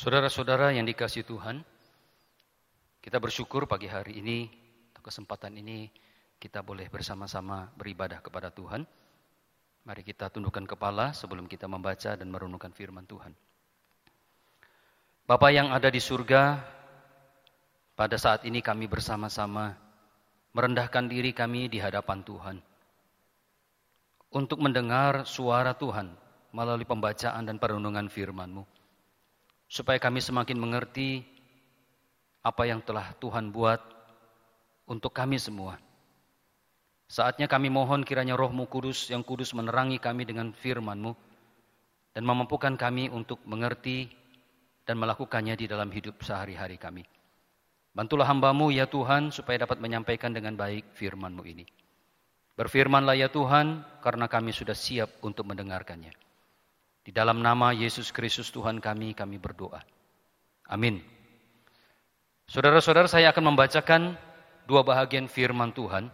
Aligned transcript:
Saudara-saudara 0.00 0.72
yang 0.72 0.88
dikasih 0.88 1.28
Tuhan, 1.28 1.60
kita 3.04 3.20
bersyukur 3.20 3.68
pagi 3.68 3.84
hari 3.84 4.16
ini, 4.16 4.48
kesempatan 4.96 5.52
ini 5.60 5.92
kita 6.40 6.64
boleh 6.64 6.88
bersama-sama 6.88 7.68
beribadah 7.76 8.24
kepada 8.24 8.48
Tuhan. 8.48 8.88
Mari 9.84 10.00
kita 10.00 10.32
tundukkan 10.32 10.64
kepala 10.64 11.12
sebelum 11.12 11.44
kita 11.44 11.68
membaca 11.68 12.16
dan 12.16 12.32
merenungkan 12.32 12.72
firman 12.72 13.04
Tuhan. 13.04 13.36
Bapa 15.28 15.52
yang 15.52 15.68
ada 15.68 15.92
di 15.92 16.00
surga, 16.00 16.64
pada 17.92 18.16
saat 18.16 18.48
ini 18.48 18.64
kami 18.64 18.88
bersama-sama 18.88 19.76
merendahkan 20.56 21.12
diri 21.12 21.36
kami 21.36 21.68
di 21.68 21.76
hadapan 21.76 22.24
Tuhan. 22.24 22.56
Untuk 24.32 24.64
mendengar 24.64 25.28
suara 25.28 25.76
Tuhan 25.76 26.08
melalui 26.56 26.88
pembacaan 26.88 27.44
dan 27.44 27.60
perenungan 27.60 28.08
firman-Mu 28.08 28.79
supaya 29.70 30.02
kami 30.02 30.18
semakin 30.18 30.58
mengerti 30.58 31.22
apa 32.42 32.66
yang 32.66 32.82
telah 32.82 33.14
Tuhan 33.22 33.54
buat 33.54 33.78
untuk 34.90 35.14
kami 35.14 35.38
semua. 35.38 35.78
Saatnya 37.06 37.46
kami 37.46 37.70
mohon 37.70 38.02
kiranya 38.02 38.34
rohmu 38.34 38.66
kudus 38.66 39.14
yang 39.14 39.22
kudus 39.22 39.54
menerangi 39.54 40.02
kami 40.02 40.26
dengan 40.26 40.50
firmanmu 40.50 41.14
dan 42.10 42.22
memampukan 42.26 42.74
kami 42.74 43.06
untuk 43.14 43.38
mengerti 43.46 44.10
dan 44.82 44.98
melakukannya 44.98 45.54
di 45.54 45.70
dalam 45.70 45.90
hidup 45.94 46.18
sehari-hari 46.18 46.74
kami. 46.74 47.06
Bantulah 47.94 48.26
hambamu 48.26 48.74
ya 48.74 48.90
Tuhan 48.90 49.30
supaya 49.30 49.62
dapat 49.66 49.78
menyampaikan 49.78 50.34
dengan 50.34 50.54
baik 50.58 50.94
firmanmu 50.94 51.42
ini. 51.46 51.66
Berfirmanlah 52.54 53.18
ya 53.18 53.30
Tuhan 53.30 53.82
karena 54.02 54.26
kami 54.26 54.50
sudah 54.50 54.74
siap 54.74 55.22
untuk 55.22 55.46
mendengarkannya. 55.46 56.29
Di 57.10 57.18
dalam 57.18 57.42
nama 57.42 57.74
Yesus 57.74 58.14
Kristus 58.14 58.54
Tuhan 58.54 58.78
kami, 58.78 59.18
kami 59.18 59.42
berdoa. 59.42 59.82
Amin. 60.70 61.02
Saudara-saudara, 62.46 63.10
saya 63.10 63.34
akan 63.34 63.50
membacakan 63.50 64.14
dua 64.62 64.86
bahagian 64.86 65.26
firman 65.26 65.74
Tuhan. 65.74 66.06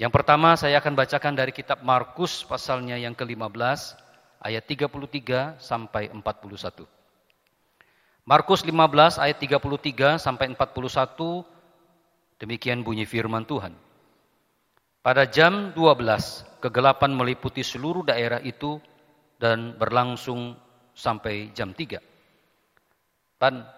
Yang 0.00 0.12
pertama 0.16 0.56
saya 0.56 0.80
akan 0.80 0.96
bacakan 0.96 1.36
dari 1.36 1.52
kitab 1.52 1.84
Markus 1.84 2.48
pasalnya 2.48 2.96
yang 2.96 3.12
ke-15 3.12 4.00
ayat 4.40 4.64
33 4.64 5.60
sampai 5.60 6.08
41. 6.08 6.88
Markus 8.24 8.64
15 8.64 9.20
ayat 9.20 9.36
33 9.36 10.16
sampai 10.16 10.48
41 10.56 11.44
demikian 12.40 12.80
bunyi 12.80 13.04
firman 13.04 13.44
Tuhan. 13.44 13.76
Pada 15.04 15.28
jam 15.28 15.76
12 15.76 16.64
kegelapan 16.64 17.12
meliputi 17.12 17.60
seluruh 17.60 18.00
daerah 18.00 18.40
itu 18.40 18.80
dan 19.44 19.76
berlangsung 19.76 20.56
sampai 20.96 21.52
jam 21.52 21.76
3. 21.76 22.00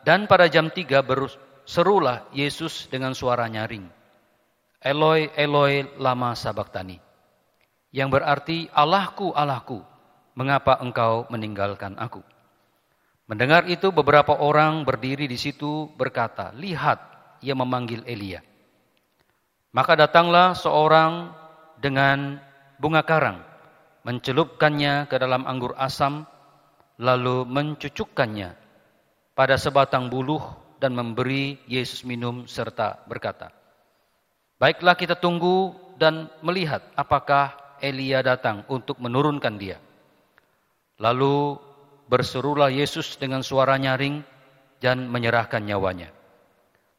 Dan, 0.06 0.30
pada 0.30 0.46
jam 0.46 0.70
3 0.70 1.02
berserulah 1.02 2.30
Yesus 2.30 2.86
dengan 2.86 3.18
suara 3.18 3.50
nyaring. 3.50 3.82
Eloi, 4.78 5.34
Eloi, 5.34 5.82
lama 5.98 6.38
sabaktani. 6.38 7.02
Yang 7.90 8.08
berarti, 8.14 8.58
Allahku, 8.70 9.34
Allahku, 9.34 9.82
mengapa 10.38 10.78
engkau 10.78 11.26
meninggalkan 11.34 11.98
aku? 11.98 12.22
Mendengar 13.26 13.66
itu 13.66 13.90
beberapa 13.90 14.38
orang 14.38 14.86
berdiri 14.86 15.26
di 15.26 15.34
situ 15.34 15.90
berkata, 15.98 16.54
lihat, 16.54 17.02
ia 17.42 17.58
memanggil 17.58 18.06
Elia. 18.06 18.38
Maka 19.74 19.98
datanglah 19.98 20.54
seorang 20.54 21.34
dengan 21.82 22.38
bunga 22.78 23.02
karang 23.02 23.55
mencelupkannya 24.06 25.10
ke 25.10 25.18
dalam 25.18 25.42
anggur 25.50 25.74
asam, 25.74 26.22
lalu 27.02 27.42
mencucukkannya 27.42 28.54
pada 29.34 29.58
sebatang 29.58 30.06
buluh 30.06 30.40
dan 30.78 30.94
memberi 30.94 31.58
Yesus 31.66 32.06
minum 32.06 32.46
serta 32.46 33.02
berkata, 33.10 33.50
Baiklah 34.62 34.94
kita 34.94 35.18
tunggu 35.18 35.74
dan 35.98 36.30
melihat 36.40 36.86
apakah 36.94 37.76
Elia 37.82 38.24
datang 38.24 38.64
untuk 38.72 38.96
menurunkan 39.02 39.58
dia. 39.60 39.76
Lalu 40.96 41.60
berserulah 42.08 42.72
Yesus 42.72 43.20
dengan 43.20 43.44
suara 43.44 43.76
nyaring 43.76 44.24
dan 44.80 45.04
menyerahkan 45.12 45.60
nyawanya. 45.60 46.08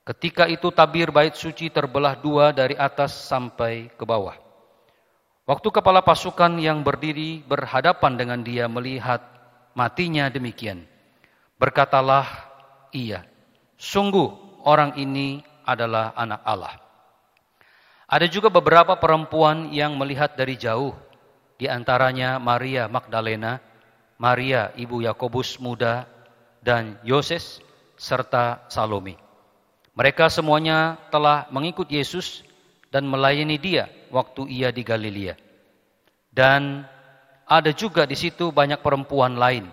Ketika 0.06 0.46
itu 0.46 0.70
tabir 0.70 1.10
bait 1.10 1.34
suci 1.34 1.74
terbelah 1.74 2.20
dua 2.20 2.54
dari 2.54 2.78
atas 2.78 3.12
sampai 3.26 3.90
ke 3.90 4.06
bawah. 4.06 4.47
Waktu 5.48 5.72
kepala 5.72 6.04
pasukan 6.04 6.60
yang 6.60 6.84
berdiri 6.84 7.40
berhadapan 7.40 8.20
dengan 8.20 8.44
dia 8.44 8.68
melihat 8.68 9.24
matinya 9.80 10.28
demikian. 10.28 10.84
Berkatalah 11.56 12.28
ia, 12.92 13.24
sungguh 13.80 14.28
orang 14.68 15.00
ini 15.00 15.40
adalah 15.64 16.12
anak 16.20 16.44
Allah. 16.44 16.76
Ada 18.12 18.28
juga 18.28 18.52
beberapa 18.52 19.00
perempuan 19.00 19.72
yang 19.72 19.96
melihat 19.96 20.36
dari 20.36 20.60
jauh, 20.60 20.92
di 21.56 21.72
antaranya 21.72 22.44
Maria 22.44 22.92
Magdalena, 22.92 23.64
Maria 24.20 24.76
ibu 24.76 25.00
Yakobus 25.00 25.64
muda, 25.64 26.12
dan 26.60 27.00
Yoses 27.08 27.64
serta 27.96 28.68
Salome. 28.68 29.16
Mereka 29.96 30.28
semuanya 30.28 31.00
telah 31.08 31.48
mengikut 31.56 31.88
Yesus 31.88 32.44
dan 32.92 33.08
melayani 33.08 33.56
dia 33.56 33.88
waktu 34.10 34.48
ia 34.50 34.70
di 34.74 34.84
Galilea. 34.84 35.36
Dan 36.32 36.86
ada 37.48 37.72
juga 37.72 38.04
di 38.04 38.14
situ 38.14 38.52
banyak 38.52 38.84
perempuan 38.84 39.40
lain 39.40 39.66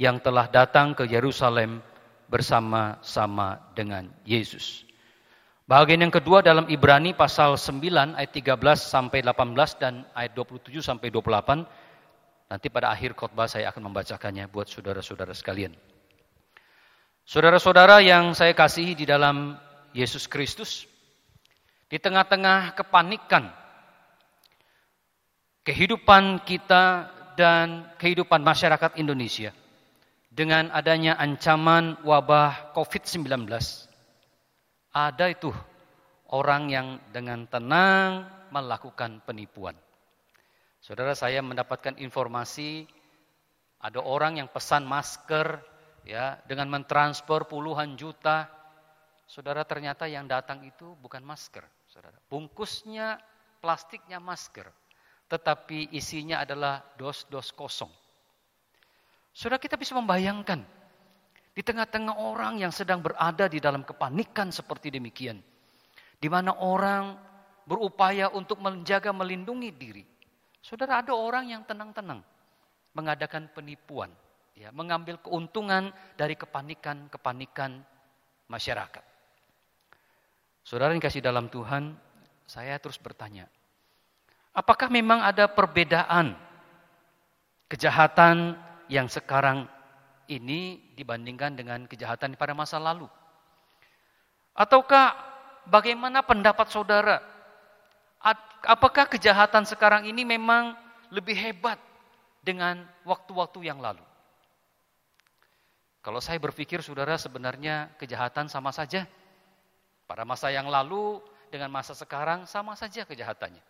yang 0.00 0.18
telah 0.18 0.48
datang 0.48 0.96
ke 0.96 1.04
Yerusalem 1.04 1.84
bersama-sama 2.30 3.60
dengan 3.76 4.08
Yesus. 4.24 4.88
Bagian 5.70 6.02
yang 6.02 6.10
kedua 6.10 6.42
dalam 6.42 6.66
Ibrani 6.66 7.14
pasal 7.14 7.54
9 7.54 8.18
ayat 8.18 8.32
13 8.34 8.58
sampai 8.74 9.22
18 9.22 9.54
dan 9.78 10.02
ayat 10.18 10.34
27 10.34 10.82
sampai 10.82 11.14
28. 11.14 12.50
Nanti 12.50 12.66
pada 12.66 12.90
akhir 12.90 13.14
khotbah 13.14 13.46
saya 13.46 13.70
akan 13.70 13.92
membacakannya 13.92 14.50
buat 14.50 14.66
saudara-saudara 14.66 15.30
sekalian. 15.30 15.70
Saudara-saudara 17.22 18.02
yang 18.02 18.34
saya 18.34 18.50
kasihi 18.50 18.98
di 18.98 19.06
dalam 19.06 19.54
Yesus 19.94 20.26
Kristus, 20.26 20.90
di 21.86 22.02
tengah-tengah 22.02 22.74
kepanikan, 22.74 23.54
kehidupan 25.64 26.44
kita 26.44 27.10
dan 27.36 27.88
kehidupan 27.96 28.40
masyarakat 28.44 28.96
Indonesia 29.00 29.52
dengan 30.30 30.70
adanya 30.70 31.18
ancaman 31.18 32.00
wabah 32.06 32.72
COVID-19, 32.76 33.48
ada 34.94 35.26
itu 35.30 35.50
orang 36.30 36.70
yang 36.70 36.88
dengan 37.10 37.46
tenang 37.50 38.26
melakukan 38.50 39.22
penipuan. 39.26 39.74
Saudara 40.80 41.12
saya 41.12 41.44
mendapatkan 41.44 42.00
informasi 42.00 42.88
ada 43.80 44.00
orang 44.04 44.36
yang 44.40 44.48
pesan 44.52 44.84
masker 44.84 45.60
ya 46.04 46.36
dengan 46.44 46.68
mentransfer 46.68 47.48
puluhan 47.48 47.96
juta. 47.96 48.48
Saudara 49.24 49.62
ternyata 49.62 50.10
yang 50.10 50.26
datang 50.26 50.60
itu 50.66 50.98
bukan 50.98 51.22
masker 51.22 51.62
saudara. 51.86 52.18
Bungkusnya 52.26 53.16
plastiknya 53.62 54.18
masker, 54.18 54.66
tetapi 55.30 55.94
isinya 55.94 56.42
adalah 56.42 56.82
dos-dos 56.98 57.54
kosong. 57.54 57.90
Saudara 59.30 59.62
kita 59.62 59.78
bisa 59.78 59.94
membayangkan, 59.94 60.58
di 61.54 61.62
tengah-tengah 61.62 62.18
orang 62.18 62.58
yang 62.58 62.74
sedang 62.74 62.98
berada 62.98 63.46
di 63.46 63.62
dalam 63.62 63.86
kepanikan 63.86 64.50
seperti 64.50 64.90
demikian, 64.90 65.38
di 66.18 66.26
mana 66.26 66.58
orang 66.58 67.14
berupaya 67.62 68.26
untuk 68.34 68.58
menjaga 68.58 69.14
melindungi 69.14 69.70
diri. 69.70 70.04
Saudara 70.58 70.98
ada 70.98 71.14
orang 71.14 71.46
yang 71.46 71.62
tenang-tenang 71.62 72.26
mengadakan 72.90 73.46
penipuan, 73.54 74.10
ya, 74.58 74.74
mengambil 74.74 75.22
keuntungan 75.22 75.94
dari 76.18 76.34
kepanikan-kepanikan 76.34 77.78
masyarakat. 78.50 79.04
Saudara 80.66 80.90
yang 80.90 81.02
kasih 81.02 81.22
dalam 81.22 81.46
Tuhan, 81.46 81.94
saya 82.50 82.82
terus 82.82 82.98
bertanya, 82.98 83.46
apakah 84.54 84.90
memang 84.90 85.22
ada 85.22 85.46
perbedaan 85.46 86.34
kejahatan 87.70 88.58
yang 88.90 89.06
sekarang 89.06 89.70
ini 90.30 90.78
dibandingkan 90.94 91.54
dengan 91.54 91.86
kejahatan 91.86 92.34
pada 92.34 92.54
masa 92.54 92.78
lalu? 92.78 93.06
Ataukah 94.54 95.14
bagaimana 95.66 96.22
pendapat 96.26 96.70
saudara? 96.70 97.22
Apakah 98.66 99.08
kejahatan 99.08 99.64
sekarang 99.64 100.04
ini 100.04 100.26
memang 100.26 100.76
lebih 101.08 101.32
hebat 101.32 101.80
dengan 102.44 102.84
waktu-waktu 103.08 103.64
yang 103.64 103.80
lalu? 103.80 104.04
Kalau 106.00 106.20
saya 106.20 106.40
berpikir 106.40 106.80
saudara 106.80 107.20
sebenarnya 107.20 107.92
kejahatan 108.00 108.48
sama 108.48 108.72
saja 108.72 109.04
pada 110.08 110.24
masa 110.24 110.48
yang 110.48 110.68
lalu 110.68 111.20
dengan 111.52 111.68
masa 111.68 111.92
sekarang 111.92 112.48
sama 112.48 112.72
saja 112.72 113.04
kejahatannya. 113.04 113.69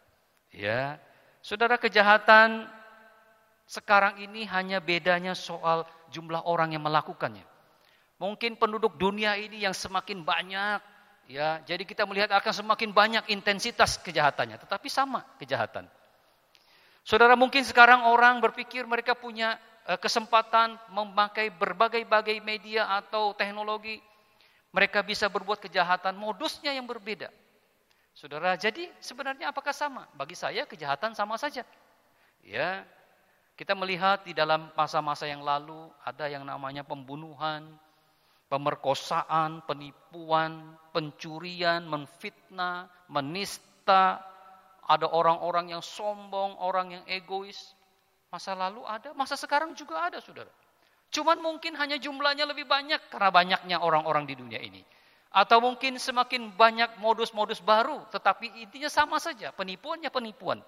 Ya. 0.51 0.99
Saudara 1.41 1.81
kejahatan 1.81 2.69
sekarang 3.71 4.19
ini 4.19 4.45
hanya 4.51 4.83
bedanya 4.83 5.33
soal 5.33 5.87
jumlah 6.11 6.43
orang 6.43 6.75
yang 6.75 6.83
melakukannya. 6.83 7.47
Mungkin 8.21 8.61
penduduk 8.61 9.01
dunia 9.01 9.39
ini 9.39 9.65
yang 9.65 9.73
semakin 9.73 10.27
banyak, 10.27 10.83
ya. 11.31 11.63
Jadi 11.65 11.89
kita 11.89 12.05
melihat 12.05 12.35
akan 12.35 12.53
semakin 12.53 12.91
banyak 12.93 13.25
intensitas 13.33 13.97
kejahatannya, 14.03 14.61
tetapi 14.61 14.91
sama 14.93 15.25
kejahatan. 15.41 15.89
Saudara 17.01 17.33
mungkin 17.39 17.65
sekarang 17.65 18.05
orang 18.05 18.45
berpikir 18.45 18.85
mereka 18.85 19.17
punya 19.17 19.57
eh, 19.89 19.97
kesempatan 19.97 20.77
memakai 20.93 21.49
berbagai-bagai 21.49 22.43
media 22.45 22.91
atau 23.01 23.33
teknologi. 23.33 24.03
Mereka 24.71 25.03
bisa 25.03 25.27
berbuat 25.27 25.59
kejahatan 25.59 26.15
modusnya 26.15 26.71
yang 26.71 26.87
berbeda. 26.87 27.33
Saudara, 28.15 28.59
jadi 28.59 28.91
sebenarnya 29.01 29.55
apakah 29.55 29.73
sama? 29.73 30.05
Bagi 30.19 30.35
saya 30.35 30.67
kejahatan 30.67 31.15
sama 31.17 31.39
saja. 31.41 31.65
Ya, 32.45 32.85
kita 33.55 33.77
melihat 33.77 34.25
di 34.25 34.33
dalam 34.33 34.73
masa-masa 34.73 35.29
yang 35.29 35.45
lalu 35.45 35.93
ada 36.01 36.27
yang 36.27 36.45
namanya 36.49 36.81
pembunuhan, 36.81 37.69
pemerkosaan, 38.51 39.63
penipuan, 39.69 40.75
pencurian, 40.91 41.87
menfitnah, 41.87 42.91
menista, 43.07 44.19
ada 44.91 45.07
orang-orang 45.07 45.71
yang 45.77 45.83
sombong, 45.85 46.59
orang 46.59 46.99
yang 46.99 47.05
egois. 47.07 47.77
Masa 48.33 48.59
lalu 48.59 48.83
ada, 48.87 49.15
masa 49.15 49.39
sekarang 49.39 49.75
juga 49.79 50.03
ada, 50.03 50.19
saudara. 50.19 50.51
Cuman 51.11 51.43
mungkin 51.43 51.75
hanya 51.79 51.99
jumlahnya 51.99 52.47
lebih 52.47 52.67
banyak 52.67 53.11
karena 53.11 53.31
banyaknya 53.31 53.77
orang-orang 53.83 54.27
di 54.27 54.35
dunia 54.39 54.59
ini. 54.63 54.83
Atau 55.31 55.63
mungkin 55.63 55.95
semakin 55.95 56.51
banyak 56.59 56.99
modus-modus 56.99 57.63
baru, 57.63 58.03
tetapi 58.11 58.67
intinya 58.67 58.91
sama 58.91 59.23
saja, 59.23 59.55
penipuannya 59.55 60.11
penipuan. 60.11 60.59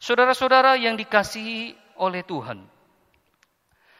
Saudara-saudara 0.00 0.80
yang 0.80 0.96
dikasihi 0.96 1.76
oleh 2.00 2.24
Tuhan, 2.24 2.64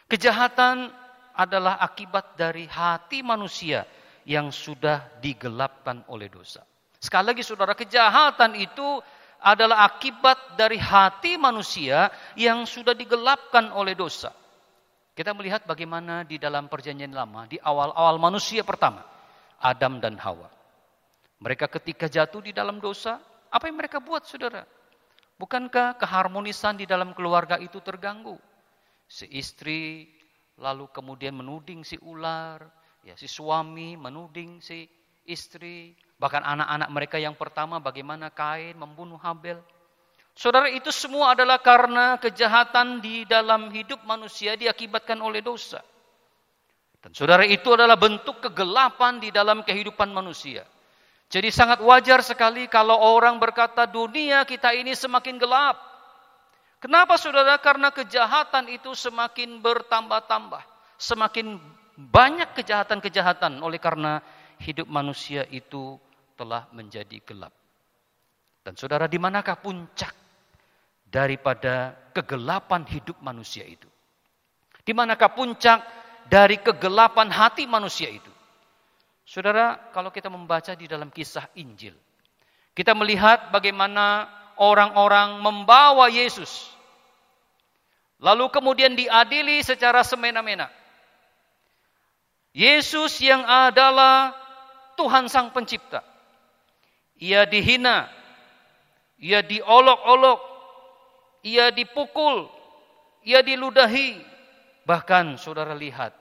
kejahatan 0.09 0.89
adalah 1.37 1.77
akibat 1.77 2.41
dari 2.41 2.65
hati 2.65 3.21
manusia 3.21 3.85
yang 4.25 4.49
sudah 4.49 5.21
digelapkan 5.21 6.09
oleh 6.09 6.33
dosa. 6.33 6.65
Sekali 6.97 7.37
lagi 7.37 7.45
saudara, 7.45 7.77
kejahatan 7.77 8.57
itu 8.57 9.01
adalah 9.41 9.89
akibat 9.89 10.57
dari 10.57 10.77
hati 10.77 11.41
manusia 11.41 12.13
yang 12.37 12.65
sudah 12.69 12.93
digelapkan 12.93 13.73
oleh 13.73 13.93
dosa. 13.97 14.33
Kita 15.17 15.37
melihat 15.37 15.69
bagaimana 15.69 16.25
di 16.25 16.41
dalam 16.41 16.69
perjanjian 16.69 17.13
lama, 17.13 17.45
di 17.45 17.61
awal-awal 17.61 18.17
manusia 18.17 18.65
pertama, 18.65 19.05
Adam 19.61 20.01
dan 20.01 20.17
Hawa. 20.17 20.49
Mereka 21.41 21.69
ketika 21.81 22.09
jatuh 22.09 22.41
di 22.45 22.53
dalam 22.53 22.81
dosa, 22.81 23.21
apa 23.53 23.69
yang 23.69 23.77
mereka 23.81 24.01
buat 24.01 24.25
saudara? 24.25 24.65
Bukankah 25.41 25.97
keharmonisan 25.97 26.77
di 26.77 26.85
dalam 26.85 27.17
keluarga 27.17 27.57
itu 27.57 27.81
terganggu? 27.81 28.37
Si 29.09 29.25
istri 29.33 30.05
lalu 30.61 30.89
kemudian 30.93 31.33
menuding 31.33 31.81
si 31.81 31.97
ular, 32.05 32.69
ya 33.01 33.17
si 33.17 33.25
suami 33.25 33.97
menuding 33.97 34.61
si 34.61 34.85
istri, 35.25 35.97
bahkan 36.21 36.45
anak-anak 36.45 36.89
mereka 36.93 37.17
yang 37.17 37.33
pertama 37.33 37.81
bagaimana 37.81 38.29
Kain 38.29 38.77
membunuh 38.77 39.17
Habel. 39.17 39.65
Saudara 40.37 40.69
itu 40.69 40.93
semua 40.93 41.33
adalah 41.33 41.59
karena 41.59 42.21
kejahatan 42.21 43.01
di 43.03 43.25
dalam 43.25 43.73
hidup 43.73 44.05
manusia 44.05 44.55
diakibatkan 44.55 45.19
oleh 45.21 45.41
dosa. 45.41 45.81
Dan 47.01 47.17
saudara 47.17 47.49
itu 47.49 47.73
adalah 47.73 47.97
bentuk 47.97 48.45
kegelapan 48.45 49.17
di 49.21 49.33
dalam 49.33 49.65
kehidupan 49.65 50.13
manusia. 50.13 50.69
Jadi 51.31 51.49
sangat 51.49 51.81
wajar 51.81 52.21
sekali 52.21 52.69
kalau 52.69 52.99
orang 52.99 53.41
berkata 53.41 53.89
dunia 53.89 54.45
kita 54.45 54.77
ini 54.77 54.93
semakin 54.93 55.41
gelap. 55.41 55.79
Kenapa 56.81 57.17
saudara? 57.17 57.57
Karena 57.61 57.93
kejahatan 57.93 58.69
itu 58.73 58.93
semakin 58.93 59.61
bertambah-tambah. 59.65 60.65
Semakin 61.01 61.57
banyak 61.97 62.57
kejahatan-kejahatan 62.57 63.61
oleh 63.61 63.77
karena 63.77 64.21
hidup 64.61 64.89
manusia 64.89 65.45
itu 65.49 65.97
telah 66.37 66.69
menjadi 66.73 67.21
gelap. 67.25 67.53
Dan 68.61 68.77
saudara, 68.77 69.09
di 69.09 69.17
manakah 69.17 69.61
puncak 69.61 70.13
daripada 71.05 71.97
kegelapan 72.13 72.85
hidup 72.89 73.21
manusia 73.25 73.65
itu? 73.65 73.89
Di 74.81 74.93
manakah 74.97 75.33
puncak 75.33 75.79
dari 76.31 76.63
kegelapan 76.63 77.27
hati 77.29 77.67
manusia 77.67 78.07
itu? 78.07 78.31
Saudara, 79.27 79.91
kalau 79.91 80.15
kita 80.15 80.31
membaca 80.31 80.71
di 80.79 80.87
dalam 80.87 81.11
kisah 81.11 81.51
Injil, 81.59 81.95
kita 82.75 82.95
melihat 82.95 83.51
bagaimana 83.51 84.31
orang-orang 84.59 85.43
membawa 85.43 86.07
Yesus. 86.07 86.71
Lalu 88.23 88.47
kemudian 88.55 88.95
diadili 88.95 89.63
secara 89.67 90.07
semena-mena. 90.07 90.71
Yesus 92.55 93.19
yang 93.23 93.43
adalah 93.47 94.35
Tuhan 94.99 95.31
Sang 95.31 95.55
Pencipta 95.55 96.03
ia 97.21 97.45
dihina, 97.45 98.09
ia 99.21 99.45
diolok-olok, 99.45 100.41
ia 101.45 101.69
dipukul, 101.69 102.49
ia 103.23 103.45
diludahi. 103.45 104.17
Bahkan 104.89 105.37
saudara 105.37 105.77
lihat, 105.77 106.17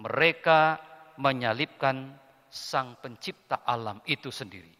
mereka 0.00 0.78
menyalipkan 1.20 2.14
sang 2.50 2.98
pencipta 2.98 3.62
alam 3.62 4.02
itu 4.06 4.30
sendiri. 4.30 4.72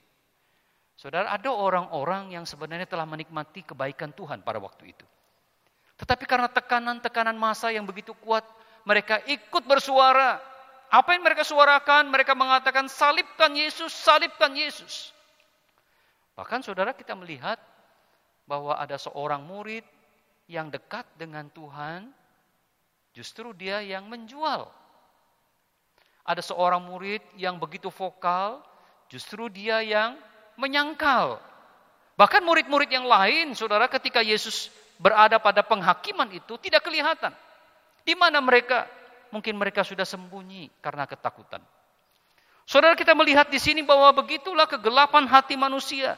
Saudara, 0.95 1.35
ada 1.35 1.51
orang-orang 1.51 2.39
yang 2.39 2.47
sebenarnya 2.47 2.87
telah 2.87 3.05
menikmati 3.05 3.67
kebaikan 3.67 4.15
Tuhan 4.15 4.47
pada 4.47 4.63
waktu 4.63 4.95
itu. 4.95 5.07
Tetapi 5.99 6.25
karena 6.27 6.51
tekanan-tekanan 6.51 7.35
masa 7.35 7.71
yang 7.71 7.87
begitu 7.87 8.15
kuat, 8.19 8.43
mereka 8.87 9.23
ikut 9.27 9.63
bersuara 9.67 10.43
apa 10.95 11.11
yang 11.19 11.27
mereka 11.27 11.43
suarakan? 11.43 12.07
Mereka 12.15 12.39
mengatakan 12.39 12.87
salibkan 12.87 13.51
Yesus, 13.51 13.91
salibkan 13.91 14.55
Yesus. 14.55 15.11
Bahkan 16.39 16.63
saudara 16.63 16.95
kita 16.95 17.19
melihat 17.19 17.59
bahwa 18.47 18.79
ada 18.79 18.95
seorang 18.95 19.43
murid 19.43 19.83
yang 20.47 20.71
dekat 20.71 21.03
dengan 21.19 21.51
Tuhan, 21.51 22.15
justru 23.11 23.51
dia 23.59 23.83
yang 23.83 24.07
menjual. 24.07 24.71
Ada 26.25 26.41
seorang 26.41 26.81
murid 26.81 27.21
yang 27.37 27.61
begitu 27.61 27.93
vokal, 27.93 28.65
justru 29.13 29.53
dia 29.53 29.85
yang 29.85 30.17
menyangkal. 30.57 31.37
Bahkan 32.17 32.43
murid-murid 32.43 32.89
yang 32.89 33.05
lain, 33.05 33.53
saudara, 33.53 33.87
ketika 33.93 34.25
Yesus 34.25 34.73
berada 34.97 35.37
pada 35.37 35.61
penghakiman 35.61 36.33
itu 36.33 36.57
tidak 36.59 36.85
kelihatan. 36.87 37.31
Di 38.05 38.17
mana 38.17 38.41
mereka? 38.41 38.89
mungkin 39.35 39.59
mereka 39.59 39.83
sudah 39.83 40.07
sembunyi 40.07 40.71
karena 40.79 41.11
ketakutan. 41.11 41.59
Saudara 42.63 42.95
kita 42.95 43.19
melihat 43.19 43.51
di 43.51 43.59
sini 43.59 43.83
bahwa 43.83 44.15
begitulah 44.15 44.71
kegelapan 44.71 45.27
hati 45.27 45.59
manusia. 45.59 46.15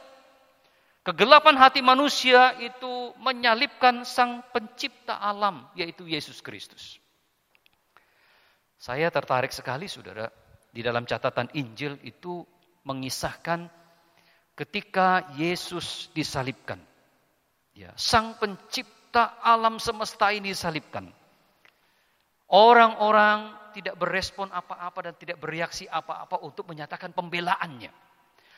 Kegelapan 1.01 1.57
hati 1.57 1.81
manusia 1.81 2.53
itu 2.61 3.15
menyalipkan 3.17 4.05
sang 4.05 4.45
pencipta 4.53 5.17
alam 5.17 5.65
yaitu 5.73 6.05
Yesus 6.05 6.45
Kristus. 6.45 7.01
Saya 8.77 9.09
tertarik 9.09 9.49
sekali 9.49 9.89
saudara 9.89 10.29
di 10.69 10.85
dalam 10.85 11.09
catatan 11.09 11.49
Injil 11.57 11.97
itu 12.05 12.45
mengisahkan 12.85 13.65
ketika 14.53 15.33
Yesus 15.33 16.13
disalibkan. 16.13 16.77
Ya, 17.73 17.93
sang 17.97 18.37
pencipta 18.37 19.37
alam 19.41 19.81
semesta 19.81 20.29
ini 20.33 20.53
disalibkan. 20.53 21.09
Orang-orang 22.47 23.53
tidak 23.77 23.97
berespon 23.99 24.49
apa-apa 24.49 25.11
dan 25.11 25.13
tidak 25.17 25.37
bereaksi 25.37 25.85
apa-apa 25.85 26.41
untuk 26.41 26.65
menyatakan 26.69 27.13
pembelaannya. 27.13 27.93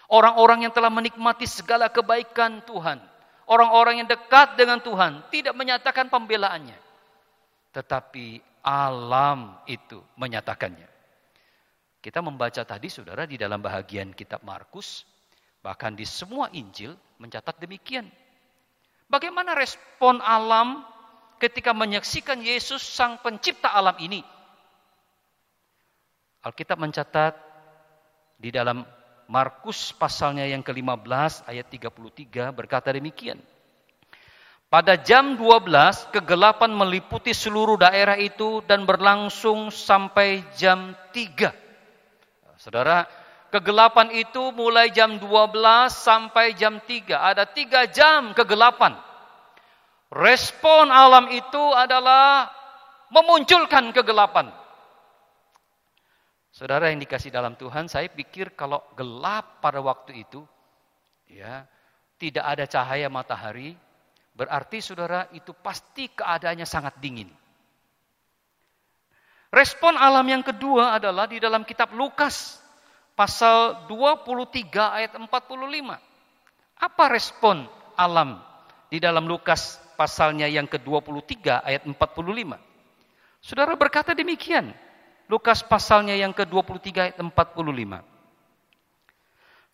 Orang-orang 0.09 0.67
yang 0.67 0.73
telah 0.73 0.91
menikmati 0.91 1.45
segala 1.45 1.91
kebaikan 1.91 2.63
Tuhan, 2.63 2.99
orang-orang 3.49 4.03
yang 4.03 4.07
dekat 4.09 4.55
dengan 4.55 4.79
Tuhan 4.79 5.25
tidak 5.31 5.53
menyatakan 5.57 6.07
pembelaannya. 6.07 6.77
Tetapi 7.75 8.48
alam 8.63 9.59
itu 9.65 9.99
menyatakannya. 10.19 10.87
Kita 11.99 12.23
membaca 12.23 12.63
tadi 12.63 12.87
saudara 12.87 13.27
di 13.27 13.35
dalam 13.35 13.59
bahagian 13.59 14.15
kitab 14.15 14.39
Markus, 14.47 15.03
bahkan 15.59 15.91
di 15.91 16.07
semua 16.07 16.47
Injil 16.55 16.95
mencatat 17.19 17.59
demikian. 17.59 18.07
Bagaimana 19.11 19.57
respon 19.57 20.23
alam 20.23 20.85
ketika 21.43 21.75
menyaksikan 21.75 22.39
Yesus 22.39 22.79
sang 22.79 23.19
pencipta 23.19 23.71
alam 23.71 23.95
ini. 23.99 24.23
Alkitab 26.39 26.79
mencatat 26.79 27.35
di 28.39 28.47
dalam 28.55 28.87
Markus 29.27 29.91
pasalnya 29.91 30.47
yang 30.47 30.63
ke-15 30.63 31.45
ayat 31.51 31.67
33 31.67 32.55
berkata 32.55 32.95
demikian. 32.95 33.37
Pada 34.69 35.01
jam 35.01 35.33
12 35.33 36.13
kegelapan 36.13 36.69
meliputi 36.69 37.33
seluruh 37.33 37.81
daerah 37.81 38.13
itu 38.21 38.61
dan 38.69 38.85
berlangsung 38.85 39.73
sampai 39.73 40.45
jam 40.53 40.93
3. 41.09 41.49
Saudara, 42.53 43.09
kegelapan 43.49 44.13
itu 44.13 44.53
mulai 44.53 44.93
jam 44.93 45.17
12 45.17 45.57
sampai 45.89 46.53
jam 46.53 46.77
3. 46.85 47.17
Ada 47.17 47.49
3 47.49 47.89
jam 47.89 48.37
kegelapan. 48.37 48.93
Respon 50.13 50.93
alam 50.93 51.33
itu 51.33 51.63
adalah 51.73 52.53
memunculkan 53.09 53.89
kegelapan. 53.89 54.53
Saudara 56.53 56.93
yang 56.93 57.01
dikasih 57.01 57.33
dalam 57.33 57.57
Tuhan, 57.57 57.89
saya 57.89 58.05
pikir 58.05 58.53
kalau 58.53 58.85
gelap 58.93 59.65
pada 59.65 59.81
waktu 59.81 60.29
itu, 60.29 60.45
ya, 61.25 61.65
tidak 62.21 62.45
ada 62.45 62.65
cahaya 62.69 63.09
matahari, 63.09 63.73
berarti 64.39 64.79
saudara 64.79 65.27
itu 65.35 65.51
pasti 65.51 66.07
keadaannya 66.07 66.63
sangat 66.63 66.95
dingin. 67.03 67.27
Respon 69.51 69.99
alam 69.99 70.23
yang 70.23 70.39
kedua 70.39 70.95
adalah 70.95 71.27
di 71.27 71.43
dalam 71.43 71.67
kitab 71.67 71.91
Lukas 71.91 72.55
pasal 73.19 73.83
23 73.91 74.95
ayat 74.95 75.11
45. 75.19 75.27
Apa 76.79 77.05
respon 77.11 77.67
alam 77.99 78.39
di 78.87 79.03
dalam 79.03 79.27
Lukas 79.27 79.75
pasalnya 79.99 80.47
yang 80.47 80.71
ke-23 80.71 81.59
ayat 81.59 81.83
45? 81.83 81.99
Saudara 83.43 83.75
berkata 83.75 84.15
demikian. 84.15 84.71
Lukas 85.27 85.61
pasalnya 85.61 86.15
yang 86.15 86.31
ke-23 86.31 86.87
ayat 86.95 87.17
45. 87.19 88.01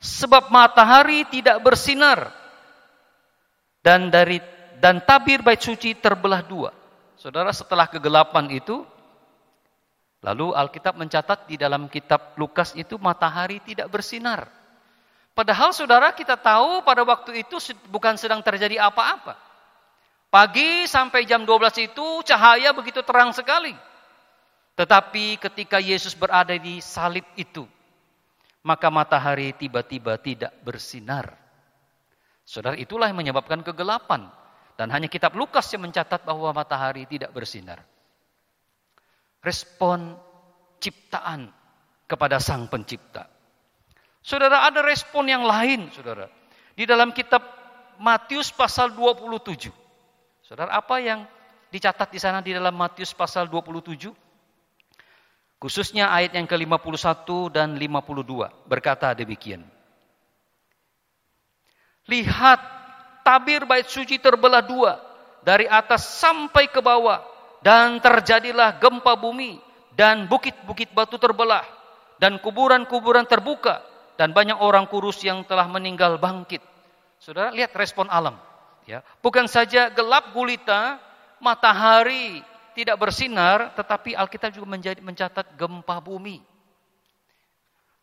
Sebab 0.02 0.44
matahari 0.52 1.24
tidak 1.32 1.62
bersinar 1.64 2.34
dan 3.86 4.10
dari 4.10 4.42
dan 4.80 5.04
tabir 5.04 5.42
bait 5.42 5.60
suci 5.60 5.96
terbelah 5.98 6.44
dua. 6.46 6.72
Saudara 7.16 7.50
setelah 7.56 7.88
kegelapan 7.88 8.52
itu 8.52 8.84
lalu 10.26 10.52
Alkitab 10.52 10.98
mencatat 10.98 11.48
di 11.48 11.56
dalam 11.56 11.88
kitab 11.88 12.36
Lukas 12.36 12.74
itu 12.76 12.98
matahari 12.98 13.62
tidak 13.64 13.88
bersinar. 13.88 14.50
Padahal 15.36 15.76
saudara 15.76 16.16
kita 16.16 16.40
tahu 16.40 16.80
pada 16.88 17.04
waktu 17.04 17.44
itu 17.44 17.60
bukan 17.92 18.16
sedang 18.16 18.40
terjadi 18.40 18.80
apa-apa. 18.88 19.36
Pagi 20.32 20.88
sampai 20.88 21.24
jam 21.28 21.44
12 21.48 21.92
itu 21.92 22.06
cahaya 22.24 22.72
begitu 22.72 23.04
terang 23.04 23.32
sekali. 23.36 23.76
Tetapi 24.76 25.40
ketika 25.40 25.80
Yesus 25.80 26.12
berada 26.12 26.52
di 26.60 26.84
salib 26.84 27.24
itu, 27.40 27.64
maka 28.60 28.92
matahari 28.92 29.56
tiba-tiba 29.56 30.20
tidak 30.20 30.52
bersinar. 30.60 31.32
Saudara, 32.44 32.76
itulah 32.76 33.08
yang 33.08 33.18
menyebabkan 33.18 33.64
kegelapan. 33.64 34.28
Dan 34.76 34.92
hanya 34.92 35.08
kitab 35.08 35.36
Lukas 35.40 35.72
yang 35.72 35.88
mencatat 35.88 36.28
bahwa 36.28 36.52
matahari 36.52 37.08
tidak 37.08 37.32
bersinar. 37.32 37.80
Respon 39.40 40.20
ciptaan 40.84 41.48
kepada 42.06 42.44
sang 42.44 42.68
pencipta. 42.68 43.32
Saudara, 44.20 44.68
ada 44.68 44.84
respon 44.84 45.30
yang 45.30 45.46
lain, 45.46 45.88
saudara. 45.96 46.28
Di 46.76 46.84
dalam 46.84 47.16
kitab 47.16 47.46
Matius 48.02 48.52
pasal 48.52 48.92
27. 48.92 49.72
Saudara, 50.44 50.76
apa 50.76 51.00
yang 51.00 51.24
dicatat 51.72 52.12
di 52.12 52.20
sana 52.20 52.44
di 52.44 52.52
dalam 52.52 52.76
Matius 52.76 53.16
pasal 53.16 53.48
27? 53.48 54.12
Khususnya 55.56 56.12
ayat 56.12 56.36
yang 56.36 56.46
ke-51 56.46 57.26
dan 57.50 57.80
52 57.80 58.68
berkata 58.68 59.16
demikian. 59.16 59.64
Lihat 62.06 62.62
tabir 63.26 63.66
bait 63.66 63.90
suci 63.90 64.22
terbelah 64.22 64.62
dua 64.62 65.02
dari 65.42 65.66
atas 65.66 66.06
sampai 66.22 66.70
ke 66.70 66.78
bawah 66.78 67.26
dan 67.66 67.98
terjadilah 67.98 68.78
gempa 68.78 69.18
bumi 69.18 69.58
dan 69.98 70.30
bukit-bukit 70.30 70.94
batu 70.94 71.18
terbelah 71.18 71.66
dan 72.22 72.38
kuburan-kuburan 72.38 73.26
terbuka 73.26 73.82
dan 74.16 74.30
banyak 74.30 74.62
orang 74.62 74.86
kurus 74.86 75.26
yang 75.26 75.42
telah 75.44 75.66
meninggal 75.66 76.22
bangkit. 76.22 76.62
Saudara 77.18 77.50
lihat 77.50 77.74
respon 77.74 78.06
alam 78.14 78.38
ya. 78.86 79.02
Bukan 79.20 79.50
saja 79.50 79.90
gelap 79.90 80.30
gulita, 80.32 81.02
matahari 81.42 82.46
tidak 82.78 83.00
bersinar, 83.00 83.74
tetapi 83.74 84.14
Alkitab 84.14 84.52
juga 84.52 84.68
menjadi, 84.68 85.00
mencatat 85.00 85.56
gempa 85.56 85.98
bumi. 86.04 86.44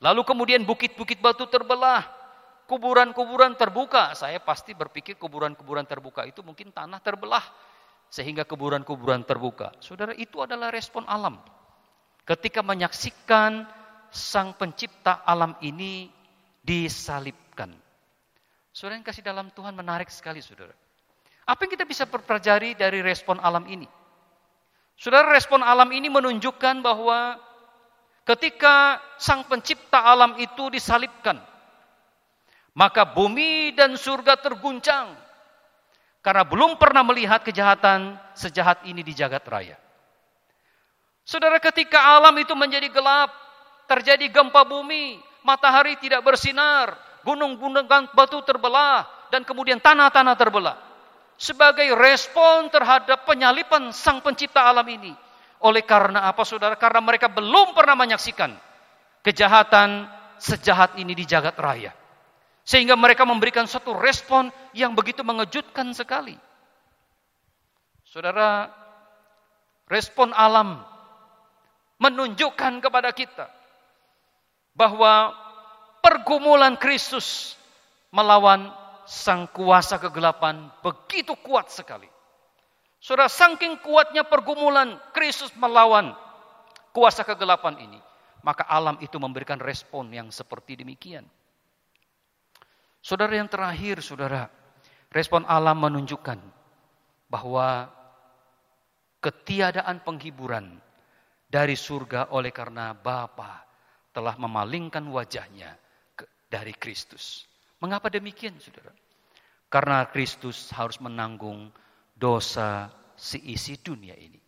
Lalu 0.02 0.22
kemudian 0.26 0.66
bukit-bukit 0.66 1.22
batu 1.22 1.46
terbelah, 1.46 2.02
kuburan-kuburan 2.72 3.52
terbuka. 3.60 4.16
Saya 4.16 4.40
pasti 4.40 4.72
berpikir 4.72 5.20
kuburan-kuburan 5.20 5.84
terbuka 5.84 6.24
itu 6.24 6.40
mungkin 6.40 6.72
tanah 6.72 7.04
terbelah 7.04 7.44
sehingga 8.08 8.48
kuburan-kuburan 8.48 9.28
terbuka. 9.28 9.76
Saudara, 9.84 10.16
itu 10.16 10.40
adalah 10.40 10.72
respon 10.72 11.04
alam. 11.04 11.36
Ketika 12.24 12.64
menyaksikan 12.64 13.68
sang 14.08 14.56
pencipta 14.56 15.20
alam 15.28 15.52
ini 15.60 16.08
disalibkan. 16.64 17.76
Saudara 18.72 18.96
yang 18.96 19.04
kasih 19.04 19.20
dalam 19.20 19.52
Tuhan 19.52 19.76
menarik 19.76 20.08
sekali, 20.08 20.40
saudara. 20.40 20.72
Apa 21.44 21.68
yang 21.68 21.76
kita 21.76 21.84
bisa 21.84 22.08
pelajari 22.08 22.72
dari 22.72 23.04
respon 23.04 23.36
alam 23.36 23.68
ini? 23.68 23.84
Saudara 24.96 25.28
respon 25.28 25.60
alam 25.60 25.92
ini 25.92 26.08
menunjukkan 26.08 26.80
bahwa 26.80 27.36
ketika 28.24 28.96
sang 29.20 29.44
pencipta 29.44 30.00
alam 30.00 30.40
itu 30.40 30.72
disalibkan, 30.72 31.42
maka 32.72 33.04
bumi 33.04 33.76
dan 33.76 33.96
surga 33.96 34.40
terguncang 34.40 35.12
karena 36.22 36.46
belum 36.46 36.78
pernah 36.78 37.02
melihat 37.02 37.42
kejahatan 37.42 38.14
sejahat 38.38 38.86
ini 38.86 39.02
di 39.02 39.12
jagat 39.12 39.42
raya. 39.50 39.74
Saudara 41.26 41.58
ketika 41.58 42.18
alam 42.18 42.34
itu 42.38 42.54
menjadi 42.54 42.86
gelap, 42.90 43.30
terjadi 43.90 44.30
gempa 44.30 44.62
bumi, 44.62 45.18
matahari 45.42 45.98
tidak 45.98 46.22
bersinar, 46.22 46.94
gunung-gunung 47.26 47.86
batu 48.14 48.38
terbelah, 48.46 49.06
dan 49.30 49.42
kemudian 49.42 49.78
tanah-tanah 49.82 50.34
terbelah 50.38 50.76
sebagai 51.42 51.90
respon 51.98 52.70
terhadap 52.70 53.26
penyalipan 53.26 53.90
sang 53.90 54.22
pencipta 54.22 54.62
alam 54.62 54.86
ini. 54.86 55.10
Oleh 55.62 55.82
karena 55.82 56.26
apa 56.26 56.42
saudara? 56.42 56.74
Karena 56.74 57.02
mereka 57.02 57.30
belum 57.30 57.74
pernah 57.74 57.94
menyaksikan 57.98 58.54
kejahatan 59.22 60.06
sejahat 60.38 60.98
ini 60.98 61.14
di 61.14 61.22
jagat 61.26 61.54
raya. 61.58 61.94
Sehingga 62.62 62.94
mereka 62.94 63.26
memberikan 63.26 63.66
satu 63.66 63.90
respon 63.98 64.54
yang 64.70 64.94
begitu 64.94 65.26
mengejutkan 65.26 65.90
sekali. 65.90 66.38
Saudara, 68.06 68.70
respon 69.90 70.30
alam 70.30 70.78
menunjukkan 71.98 72.82
kepada 72.82 73.10
kita 73.10 73.46
bahwa 74.74 75.34
pergumulan 76.02 76.78
Kristus 76.78 77.58
melawan 78.14 78.70
sang 79.06 79.50
kuasa 79.50 79.98
kegelapan 79.98 80.70
begitu 80.86 81.34
kuat 81.42 81.72
sekali. 81.72 82.06
Saudara, 83.02 83.26
saking 83.26 83.82
kuatnya 83.82 84.22
pergumulan 84.22 84.94
Kristus 85.10 85.50
melawan 85.58 86.14
kuasa 86.94 87.26
kegelapan 87.26 87.74
ini, 87.82 87.98
maka 88.46 88.62
alam 88.70 88.94
itu 89.02 89.18
memberikan 89.18 89.58
respon 89.58 90.14
yang 90.14 90.30
seperti 90.30 90.78
demikian. 90.78 91.26
Saudara 93.02 93.34
yang 93.34 93.50
terakhir, 93.50 93.98
saudara, 93.98 94.46
respon 95.10 95.42
alam 95.50 95.74
menunjukkan 95.74 96.38
bahwa 97.26 97.90
ketiadaan 99.18 100.06
penghiburan 100.06 100.78
dari 101.50 101.74
surga 101.74 102.30
oleh 102.30 102.54
karena 102.54 102.94
Bapa 102.94 103.66
telah 104.14 104.38
memalingkan 104.38 105.02
wajahnya 105.10 105.74
dari 106.46 106.70
Kristus. 106.78 107.50
Mengapa 107.82 108.06
demikian, 108.06 108.54
saudara? 108.62 108.94
Karena 109.66 110.06
Kristus 110.06 110.70
harus 110.70 111.02
menanggung 111.02 111.74
dosa 112.14 112.86
seisi 113.18 113.74
dunia 113.82 114.14
ini. 114.14 114.38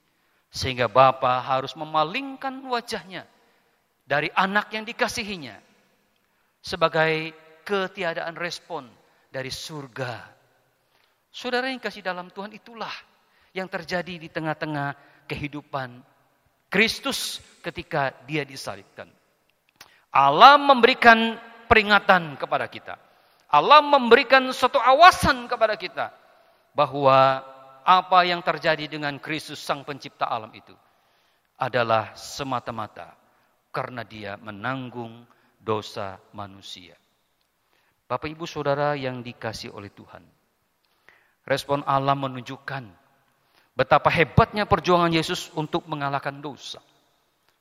Sehingga 0.55 0.87
Bapa 0.87 1.43
harus 1.43 1.75
memalingkan 1.75 2.63
wajahnya 2.71 3.27
dari 4.07 4.31
anak 4.31 4.71
yang 4.71 4.87
dikasihinya 4.87 5.59
sebagai 6.63 7.35
ketiadaan 7.65 8.37
respon 8.37 8.87
dari 9.33 9.49
surga. 9.51 10.21
Saudara 11.35 11.67
yang 11.67 11.83
kasih 11.83 12.05
dalam 12.05 12.31
Tuhan 12.31 12.55
itulah 12.55 12.93
yang 13.51 13.67
terjadi 13.67 14.21
di 14.21 14.29
tengah-tengah 14.31 14.95
kehidupan 15.27 16.05
Kristus 16.71 17.43
ketika 17.65 18.15
dia 18.29 18.47
disalibkan. 18.47 19.11
Allah 20.15 20.55
memberikan 20.61 21.35
peringatan 21.67 22.39
kepada 22.39 22.71
kita. 22.71 22.95
Allah 23.51 23.83
memberikan 23.83 24.51
suatu 24.55 24.79
awasan 24.79 25.47
kepada 25.51 25.75
kita 25.75 26.11
bahwa 26.75 27.43
apa 27.87 28.19
yang 28.27 28.43
terjadi 28.43 28.91
dengan 28.91 29.19
Kristus 29.23 29.63
sang 29.63 29.87
pencipta 29.87 30.27
alam 30.27 30.51
itu 30.55 30.75
adalah 31.59 32.15
semata-mata 32.19 33.15
karena 33.71 34.03
dia 34.03 34.35
menanggung 34.39 35.27
dosa 35.63 36.19
manusia. 36.35 36.99
Bapak 38.15 38.31
Ibu 38.31 38.47
Saudara 38.47 38.95
yang 38.95 39.27
dikasih 39.27 39.75
oleh 39.75 39.91
Tuhan. 39.91 40.23
Respon 41.51 41.83
Allah 41.83 42.15
menunjukkan 42.15 42.87
betapa 43.75 44.07
hebatnya 44.07 44.71
perjuangan 44.71 45.11
Yesus 45.11 45.51
untuk 45.59 45.83
mengalahkan 45.91 46.39
dosa. 46.39 46.79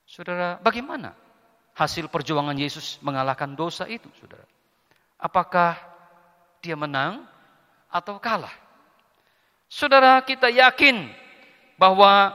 Saudara, 0.05 0.61
bagaimana 0.61 1.17
hasil 1.73 2.05
perjuangan 2.05 2.53
Yesus 2.53 3.01
mengalahkan 3.01 3.57
dosa 3.57 3.89
itu, 3.89 4.05
Saudara? 4.21 4.45
Apakah 5.17 5.73
dia 6.61 6.77
menang 6.77 7.25
atau 7.89 8.21
kalah? 8.21 8.53
Saudara, 9.65 10.21
kita 10.21 10.53
yakin 10.53 11.09
bahwa 11.81 12.29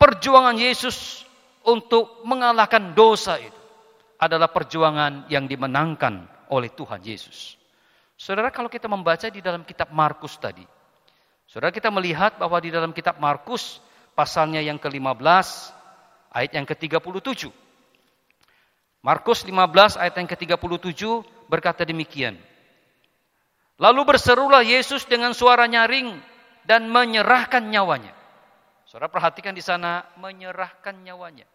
perjuangan 0.00 0.56
Yesus 0.56 1.28
untuk 1.68 2.24
mengalahkan 2.24 2.96
dosa 2.96 3.36
itu 3.36 3.60
adalah 4.16 4.48
perjuangan 4.48 5.28
yang 5.28 5.44
dimenangkan 5.44 6.39
oleh 6.50 6.70
Tuhan 6.74 7.00
Yesus. 7.00 7.56
Saudara, 8.20 8.52
kalau 8.52 8.68
kita 8.68 8.84
membaca 8.90 9.30
di 9.32 9.40
dalam 9.40 9.64
kitab 9.64 9.88
Markus 9.94 10.36
tadi, 10.36 10.66
saudara 11.48 11.72
kita 11.72 11.88
melihat 11.88 12.36
bahwa 12.36 12.60
di 12.60 12.68
dalam 12.68 12.92
kitab 12.92 13.16
Markus, 13.16 13.80
pasalnya 14.12 14.60
yang 14.60 14.76
ke-15, 14.76 15.48
ayat 16.34 16.52
yang 16.52 16.66
ke-37. 16.68 17.48
Markus 19.00 19.48
15 19.48 19.96
ayat 19.96 20.14
yang 20.20 20.28
ke-37 20.28 21.02
berkata 21.48 21.88
demikian. 21.88 22.36
Lalu 23.80 24.04
berserulah 24.04 24.60
Yesus 24.60 25.08
dengan 25.08 25.32
suara 25.32 25.64
nyaring 25.64 26.20
dan 26.68 26.84
menyerahkan 26.92 27.64
nyawanya. 27.64 28.12
Saudara 28.84 29.08
perhatikan 29.08 29.56
di 29.56 29.64
sana, 29.64 30.04
menyerahkan 30.20 31.00
nyawanya. 31.00 31.48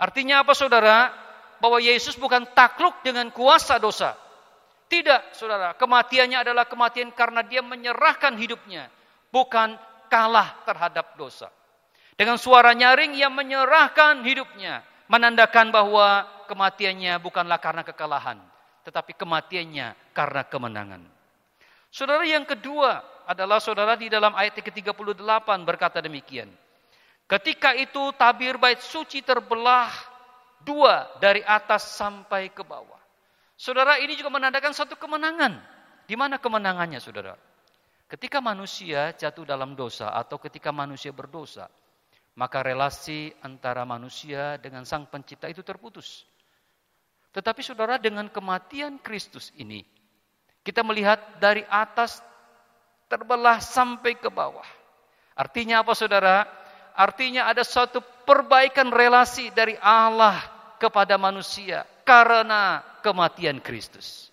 Artinya 0.00 0.40
apa 0.40 0.56
saudara? 0.56 1.12
Bahwa 1.60 1.78
Yesus 1.78 2.16
bukan 2.16 2.48
takluk 2.56 3.04
dengan 3.04 3.28
kuasa 3.30 3.76
dosa. 3.76 4.16
Tidak 4.90 5.36
saudara, 5.36 5.78
kematiannya 5.78 6.42
adalah 6.42 6.66
kematian 6.66 7.14
karena 7.14 7.46
dia 7.46 7.62
menyerahkan 7.62 8.34
hidupnya. 8.34 8.90
Bukan 9.30 9.78
kalah 10.10 10.66
terhadap 10.66 11.14
dosa. 11.14 11.46
Dengan 12.18 12.36
suara 12.36 12.74
nyaring 12.74 13.14
ia 13.14 13.30
menyerahkan 13.30 14.26
hidupnya. 14.26 14.82
Menandakan 15.06 15.70
bahwa 15.70 16.26
kematiannya 16.50 17.22
bukanlah 17.22 17.62
karena 17.62 17.86
kekalahan. 17.86 18.42
Tetapi 18.82 19.14
kematiannya 19.14 19.94
karena 20.10 20.42
kemenangan. 20.48 21.02
Saudara 21.90 22.26
yang 22.26 22.42
kedua 22.42 23.02
adalah 23.30 23.62
saudara 23.62 23.94
di 23.94 24.10
dalam 24.10 24.34
ayat 24.34 24.58
ke-38 24.58 25.46
berkata 25.62 26.02
demikian. 26.02 26.50
Ketika 27.30 27.78
itu 27.78 28.10
tabir 28.18 28.58
bait 28.58 28.82
suci 28.82 29.22
terbelah 29.22 29.90
dua 30.64 31.08
dari 31.18 31.40
atas 31.44 31.96
sampai 31.96 32.52
ke 32.52 32.64
bawah. 32.64 33.00
Saudara 33.60 34.00
ini 34.00 34.16
juga 34.16 34.32
menandakan 34.32 34.72
satu 34.72 34.96
kemenangan. 34.96 35.60
Di 36.08 36.16
mana 36.16 36.40
kemenangannya 36.40 36.98
saudara? 36.98 37.36
Ketika 38.10 38.42
manusia 38.42 39.14
jatuh 39.14 39.46
dalam 39.46 39.78
dosa 39.78 40.10
atau 40.10 40.40
ketika 40.42 40.74
manusia 40.74 41.14
berdosa, 41.14 41.70
maka 42.34 42.64
relasi 42.64 43.30
antara 43.44 43.86
manusia 43.86 44.58
dengan 44.58 44.82
sang 44.82 45.06
pencipta 45.06 45.46
itu 45.46 45.62
terputus. 45.62 46.26
Tetapi 47.30 47.62
saudara 47.62 48.00
dengan 48.00 48.26
kematian 48.26 48.98
Kristus 48.98 49.54
ini, 49.54 49.86
kita 50.66 50.82
melihat 50.82 51.38
dari 51.38 51.62
atas 51.70 52.18
terbelah 53.06 53.62
sampai 53.62 54.18
ke 54.18 54.26
bawah. 54.26 54.66
Artinya 55.38 55.86
apa 55.86 55.94
saudara? 55.94 56.48
Artinya 56.98 57.46
ada 57.46 57.62
suatu 57.62 58.02
perbaikan 58.24 58.92
relasi 58.92 59.52
dari 59.52 59.76
Allah 59.80 60.40
kepada 60.80 61.20
manusia 61.20 61.84
karena 62.04 62.80
kematian 63.04 63.60
Kristus. 63.60 64.30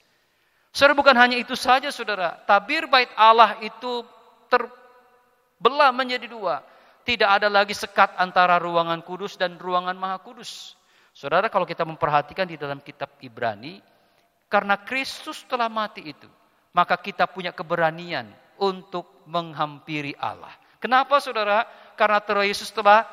Saudara 0.71 0.93
bukan 0.93 1.17
hanya 1.17 1.37
itu 1.41 1.57
saja 1.57 1.89
saudara, 1.89 2.37
tabir 2.45 2.85
bait 2.85 3.09
Allah 3.17 3.57
itu 3.65 4.05
terbelah 4.47 5.89
menjadi 5.89 6.29
dua. 6.29 6.61
Tidak 7.07 7.25
ada 7.25 7.47
lagi 7.47 7.71
sekat 7.71 8.19
antara 8.19 8.59
ruangan 8.59 8.99
kudus 9.01 9.39
dan 9.39 9.55
ruangan 9.55 9.95
maha 9.95 10.19
kudus. 10.19 10.75
Saudara 11.15 11.49
kalau 11.49 11.65
kita 11.65 11.81
memperhatikan 11.87 12.45
di 12.45 12.59
dalam 12.59 12.83
kitab 12.83 13.09
Ibrani, 13.23 13.81
karena 14.51 14.77
Kristus 14.77 15.41
telah 15.49 15.71
mati 15.71 16.03
itu, 16.03 16.29
maka 16.75 16.93
kita 16.99 17.25
punya 17.25 17.55
keberanian 17.55 18.29
untuk 18.59 19.25
menghampiri 19.25 20.13
Allah. 20.19 20.51
Kenapa 20.77 21.17
saudara? 21.17 21.65
Karena 21.97 22.21
Tuhan 22.21 22.45
Yesus 22.45 22.69
telah 22.69 23.07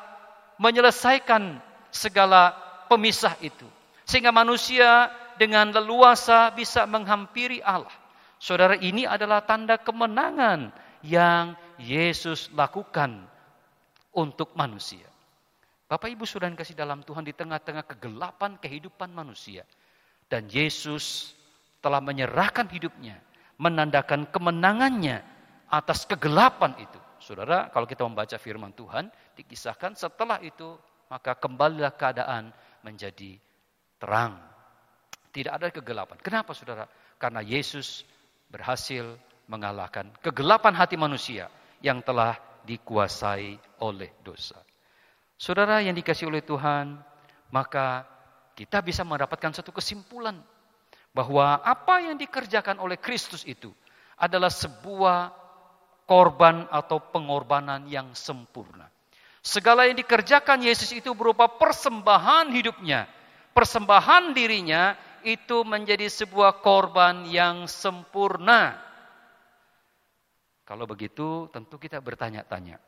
menyelesaikan 0.61 1.59
segala 1.91 2.55
pemisah 2.87 3.35
itu. 3.41 3.65
Sehingga 4.05 4.29
manusia 4.29 5.09
dengan 5.35 5.71
leluasa 5.73 6.53
bisa 6.53 6.85
menghampiri 6.85 7.59
Allah. 7.63 7.93
Saudara 8.37 8.77
ini 8.77 9.07
adalah 9.07 9.41
tanda 9.41 9.79
kemenangan 9.79 10.69
yang 11.01 11.57
Yesus 11.81 12.51
lakukan 12.53 13.25
untuk 14.13 14.53
manusia. 14.53 15.05
Bapak 15.85 16.09
Ibu 16.09 16.25
sudah 16.25 16.49
kasih 16.53 16.73
dalam 16.73 17.05
Tuhan 17.05 17.21
di 17.21 17.33
tengah-tengah 17.33 17.85
kegelapan 17.85 18.57
kehidupan 18.57 19.13
manusia. 19.13 19.61
Dan 20.25 20.49
Yesus 20.49 21.37
telah 21.85 22.01
menyerahkan 22.01 22.65
hidupnya, 22.65 23.21
menandakan 23.61 24.25
kemenangannya 24.33 25.21
atas 25.69 26.09
kegelapan 26.09 26.73
itu. 26.81 26.99
Saudara, 27.25 27.73
kalau 27.73 27.89
kita 27.89 28.05
membaca 28.05 28.37
firman 28.37 28.69
Tuhan, 28.77 29.09
dikisahkan 29.33 29.97
setelah 29.97 30.37
itu 30.45 30.77
maka 31.09 31.33
kembalilah 31.33 31.89
keadaan 31.97 32.53
menjadi 32.85 33.41
terang. 33.97 34.37
Tidak 35.33 35.49
ada 35.49 35.73
kegelapan. 35.73 36.21
Kenapa 36.21 36.53
saudara? 36.53 36.85
Karena 37.17 37.41
Yesus 37.41 38.05
berhasil 38.45 39.17
mengalahkan 39.49 40.13
kegelapan 40.21 40.77
hati 40.77 41.01
manusia 41.01 41.49
yang 41.81 42.05
telah 42.05 42.37
dikuasai 42.61 43.57
oleh 43.81 44.13
dosa. 44.21 44.61
Saudara 45.33 45.81
yang 45.81 45.97
dikasih 45.97 46.29
oleh 46.29 46.45
Tuhan, 46.45 46.93
maka 47.49 48.05
kita 48.53 48.85
bisa 48.85 49.01
mendapatkan 49.01 49.49
satu 49.49 49.73
kesimpulan 49.73 50.37
bahwa 51.09 51.57
apa 51.65 52.05
yang 52.05 52.21
dikerjakan 52.21 52.77
oleh 52.77 53.01
Kristus 53.01 53.41
itu 53.49 53.73
adalah 54.15 54.53
sebuah 54.53 55.44
korban 56.05 56.69
atau 56.69 57.01
pengorbanan 57.01 57.89
yang 57.89 58.13
sempurna. 58.13 58.89
Segala 59.45 59.85
yang 59.85 59.97
dikerjakan 59.97 60.65
Yesus 60.65 60.89
itu 60.93 61.13
berupa 61.13 61.45
persembahan 61.45 62.49
hidupnya. 62.49 63.05
Persembahan 63.53 64.33
dirinya 64.33 64.97
itu 65.21 65.61
menjadi 65.61 66.09
sebuah 66.09 66.65
korban 66.65 67.29
yang 67.29 67.69
sempurna. 67.69 68.77
Kalau 70.65 70.89
begitu 70.89 71.45
tentu 71.53 71.77
kita 71.77 72.01
bertanya-tanya. 72.01 72.81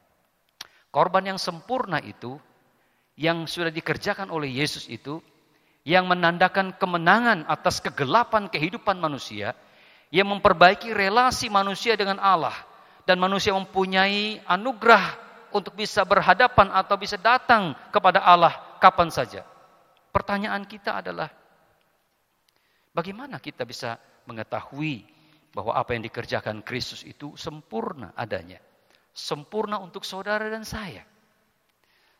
Korban 0.89 1.29
yang 1.29 1.39
sempurna 1.41 2.01
itu 2.01 2.41
yang 3.17 3.45
sudah 3.45 3.69
dikerjakan 3.69 4.33
oleh 4.33 4.49
Yesus 4.49 4.89
itu 4.89 5.21
yang 5.87 6.03
menandakan 6.03 6.75
kemenangan 6.75 7.47
atas 7.47 7.79
kegelapan 7.79 8.51
kehidupan 8.51 8.99
manusia, 8.99 9.55
yang 10.11 10.27
memperbaiki 10.27 10.91
relasi 10.91 11.47
manusia 11.47 11.95
dengan 11.95 12.19
Allah, 12.19 12.51
dan 13.07 13.23
manusia 13.23 13.55
mempunyai 13.55 14.43
anugerah 14.43 15.15
untuk 15.55 15.79
bisa 15.79 16.03
berhadapan 16.03 16.67
atau 16.75 16.99
bisa 16.99 17.15
datang 17.15 17.71
kepada 17.87 18.19
Allah 18.19 18.51
kapan 18.83 19.07
saja. 19.07 19.47
Pertanyaan 20.11 20.67
kita 20.67 20.99
adalah 20.99 21.31
bagaimana 22.91 23.39
kita 23.39 23.63
bisa 23.63 23.95
mengetahui 24.27 25.07
bahwa 25.55 25.71
apa 25.71 25.95
yang 25.95 26.03
dikerjakan 26.03 26.59
Kristus 26.67 27.07
itu 27.07 27.31
sempurna 27.39 28.11
adanya. 28.11 28.59
Sempurna 29.15 29.79
untuk 29.79 30.03
saudara 30.03 30.51
dan 30.51 30.67
saya. 30.67 31.07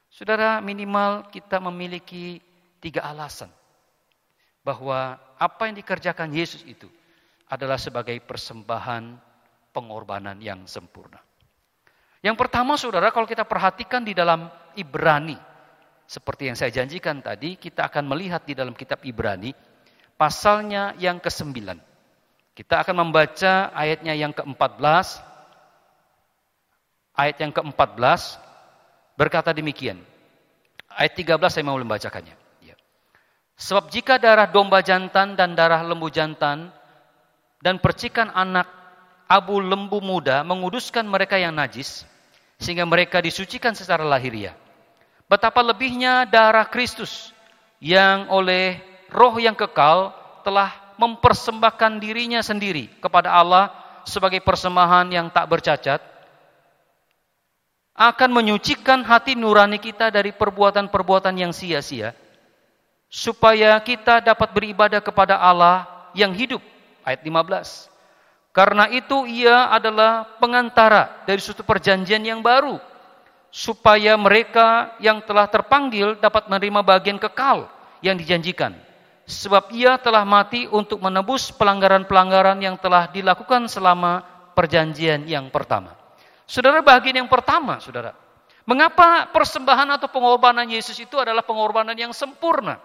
Saudara 0.08 0.64
minimal 0.64 1.28
kita 1.30 1.60
memiliki 1.60 2.40
tiga 2.80 3.04
alasan 3.04 3.52
bahwa 4.64 5.20
apa 5.36 5.68
yang 5.68 5.76
dikerjakan 5.76 6.32
Yesus 6.32 6.64
itu 6.64 6.88
adalah 7.52 7.76
sebagai 7.76 8.16
persembahan 8.24 9.27
pengorbanan 9.72 10.40
yang 10.42 10.66
sempurna. 10.66 11.22
Yang 12.26 12.36
pertama 12.44 12.76
saudara 12.76 13.14
kalau 13.14 13.30
kita 13.30 13.46
perhatikan 13.46 14.02
di 14.02 14.18
dalam 14.18 14.50
Ibrani. 14.76 15.38
Seperti 16.08 16.48
yang 16.48 16.56
saya 16.56 16.72
janjikan 16.72 17.20
tadi 17.20 17.60
kita 17.60 17.88
akan 17.92 18.08
melihat 18.08 18.44
di 18.48 18.56
dalam 18.56 18.72
kitab 18.74 19.04
Ibrani. 19.04 19.52
Pasalnya 20.18 20.98
yang 20.98 21.22
ke-9. 21.22 21.56
Kita 22.58 22.82
akan 22.82 22.96
membaca 23.06 23.70
ayatnya 23.70 24.18
yang 24.18 24.34
ke-14. 24.34 25.22
Ayat 27.14 27.38
yang 27.38 27.54
ke-14 27.54 28.22
berkata 29.14 29.54
demikian. 29.54 30.02
Ayat 30.90 31.14
13 31.14 31.38
saya 31.54 31.66
mau 31.66 31.78
membacakannya. 31.78 32.34
Ya. 32.66 32.76
Sebab 33.62 33.94
jika 33.94 34.18
darah 34.18 34.50
domba 34.50 34.82
jantan 34.82 35.38
dan 35.38 35.54
darah 35.54 35.86
lembu 35.86 36.10
jantan 36.10 36.74
dan 37.62 37.78
percikan 37.78 38.34
anak 38.34 38.66
abu 39.28 39.60
lembu 39.60 40.00
muda 40.00 40.42
menguduskan 40.42 41.04
mereka 41.04 41.36
yang 41.36 41.54
najis 41.54 42.08
sehingga 42.58 42.88
mereka 42.88 43.22
disucikan 43.22 43.76
secara 43.76 44.02
lahiriah. 44.02 44.56
Betapa 45.28 45.60
lebihnya 45.60 46.24
darah 46.24 46.66
Kristus 46.66 47.36
yang 47.84 48.32
oleh 48.32 48.80
roh 49.12 49.36
yang 49.38 49.54
kekal 49.54 50.16
telah 50.42 50.74
mempersembahkan 50.98 52.00
dirinya 52.02 52.42
sendiri 52.42 52.90
kepada 53.04 53.36
Allah 53.36 53.70
sebagai 54.08 54.40
persembahan 54.42 55.12
yang 55.12 55.28
tak 55.30 55.46
bercacat 55.52 56.00
akan 57.98 58.30
menyucikan 58.30 59.04
hati 59.04 59.36
nurani 59.36 59.82
kita 59.82 60.14
dari 60.14 60.32
perbuatan-perbuatan 60.32 61.34
yang 61.36 61.52
sia-sia 61.52 62.16
supaya 63.12 63.76
kita 63.84 64.24
dapat 64.24 64.54
beribadah 64.56 65.04
kepada 65.04 65.38
Allah 65.38 65.86
yang 66.16 66.32
hidup 66.32 66.64
ayat 67.04 67.22
15 67.26 67.97
karena 68.58 68.90
itu 68.90 69.30
ia 69.30 69.70
adalah 69.70 70.26
pengantara 70.42 71.22
dari 71.30 71.38
suatu 71.38 71.62
perjanjian 71.62 72.26
yang 72.26 72.42
baru. 72.42 72.82
Supaya 73.54 74.18
mereka 74.18 74.98
yang 74.98 75.22
telah 75.22 75.46
terpanggil 75.46 76.18
dapat 76.18 76.50
menerima 76.50 76.82
bagian 76.82 77.22
kekal 77.22 77.70
yang 78.02 78.18
dijanjikan. 78.18 78.74
sebab 79.28 79.76
ia 79.76 80.00
telah 80.00 80.24
mati 80.24 80.72
untuk 80.72 81.04
menebus 81.04 81.52
pelanggaran-pelanggaran 81.52 82.64
yang 82.64 82.80
telah 82.80 83.12
dilakukan 83.12 83.68
selama 83.68 84.24
perjanjian 84.56 85.28
yang 85.28 85.52
pertama. 85.52 86.00
Saudara, 86.48 86.80
bagian 86.80 87.28
yang 87.28 87.28
pertama, 87.28 87.76
saudara. 87.84 88.16
Mengapa 88.64 89.28
persembahan 89.36 90.00
atau 90.00 90.08
pengorbanan 90.08 90.64
Yesus 90.64 90.96
itu 90.96 91.20
adalah 91.20 91.44
pengorbanan 91.44 91.92
yang 92.00 92.16
sempurna? 92.16 92.80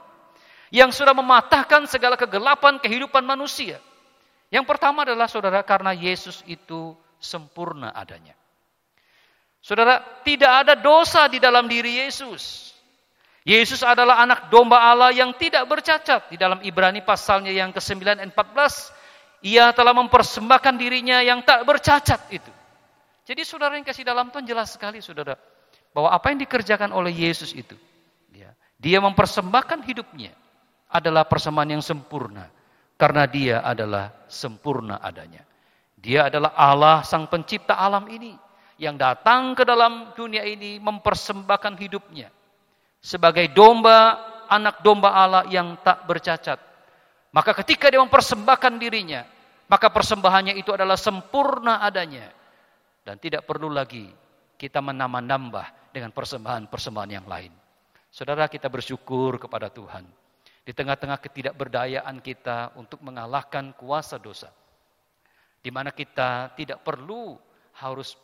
Yang 0.75 0.99
sudah 0.99 1.15
mematahkan 1.15 1.87
segala 1.87 2.19
kegelapan 2.19 2.83
kehidupan 2.83 3.23
manusia. 3.23 3.79
Yang 4.53 4.69
pertama 4.69 5.09
adalah 5.09 5.33
saudara, 5.33 5.65
karena 5.65 5.97
Yesus 5.97 6.45
itu 6.45 6.93
sempurna 7.17 7.88
adanya. 7.97 8.37
Saudara, 9.65 10.05
tidak 10.21 10.53
ada 10.67 10.75
dosa 10.77 11.25
di 11.33 11.41
dalam 11.41 11.65
diri 11.65 12.05
Yesus. 12.05 12.77
Yesus 13.49 13.81
adalah 13.81 14.21
anak 14.21 14.53
domba 14.53 14.77
Allah 14.77 15.09
yang 15.11 15.33
tidak 15.41 15.65
bercacat. 15.65 16.29
Di 16.29 16.37
dalam 16.37 16.61
Ibrani 16.61 17.01
pasalnya 17.01 17.49
yang 17.49 17.73
ke-9 17.73 18.05
dan 18.05 18.29
14, 18.29 18.93
ia 19.43 19.73
telah 19.73 19.97
mempersembahkan 19.97 20.75
dirinya 20.77 21.25
yang 21.25 21.41
tak 21.43 21.65
bercacat 21.65 22.21
itu. 22.31 22.53
Jadi 23.25 23.43
saudara 23.47 23.79
yang 23.79 23.87
kasih 23.87 24.05
dalam 24.05 24.31
Tuhan 24.31 24.45
jelas 24.45 24.77
sekali 24.77 25.01
saudara. 25.01 25.35
Bahwa 25.97 26.12
apa 26.12 26.29
yang 26.29 26.45
dikerjakan 26.45 26.93
oleh 26.93 27.11
Yesus 27.11 27.57
itu. 27.57 27.75
Ya, 28.35 28.53
dia 28.77 29.01
mempersembahkan 29.01 29.81
hidupnya 29.87 30.37
adalah 30.93 31.25
persembahan 31.27 31.79
yang 31.79 31.85
sempurna. 31.85 32.53
Karena 32.96 33.26
dia 33.26 33.64
adalah 33.64 34.26
sempurna 34.31 35.02
adanya. 35.02 35.42
Dia 35.98 36.31
adalah 36.31 36.55
Allah 36.55 37.02
sang 37.07 37.26
pencipta 37.26 37.78
alam 37.78 38.07
ini. 38.11 38.35
Yang 38.78 38.96
datang 38.98 39.55
ke 39.55 39.62
dalam 39.62 40.11
dunia 40.16 40.42
ini 40.42 40.83
mempersembahkan 40.83 41.78
hidupnya 41.78 42.33
sebagai 43.02 43.50
domba, 43.50 44.22
anak 44.46 44.81
domba 44.87 45.11
Allah 45.11 45.42
yang 45.50 45.74
tak 45.83 46.07
bercacat. 46.07 46.62
Maka 47.35 47.50
ketika 47.61 47.90
dia 47.90 47.98
mempersembahkan 47.98 48.78
dirinya, 48.78 49.26
maka 49.66 49.90
persembahannya 49.90 50.55
itu 50.55 50.70
adalah 50.70 50.94
sempurna 50.94 51.83
adanya. 51.83 52.31
Dan 53.02 53.18
tidak 53.18 53.42
perlu 53.42 53.66
lagi 53.66 54.07
kita 54.55 54.78
menambah-nambah 54.78 55.90
dengan 55.90 56.14
persembahan-persembahan 56.14 57.11
yang 57.11 57.26
lain. 57.26 57.50
Saudara 58.14 58.46
kita 58.46 58.70
bersyukur 58.70 59.42
kepada 59.42 59.66
Tuhan. 59.66 60.07
Di 60.62 60.70
tengah-tengah 60.70 61.18
ketidakberdayaan 61.18 62.22
kita 62.22 62.79
untuk 62.79 63.03
mengalahkan 63.03 63.75
kuasa 63.75 64.22
dosa. 64.22 64.51
Di 65.59 65.70
mana 65.75 65.90
kita 65.90 66.55
tidak 66.55 66.87
perlu 66.87 67.35
harus 67.83 68.14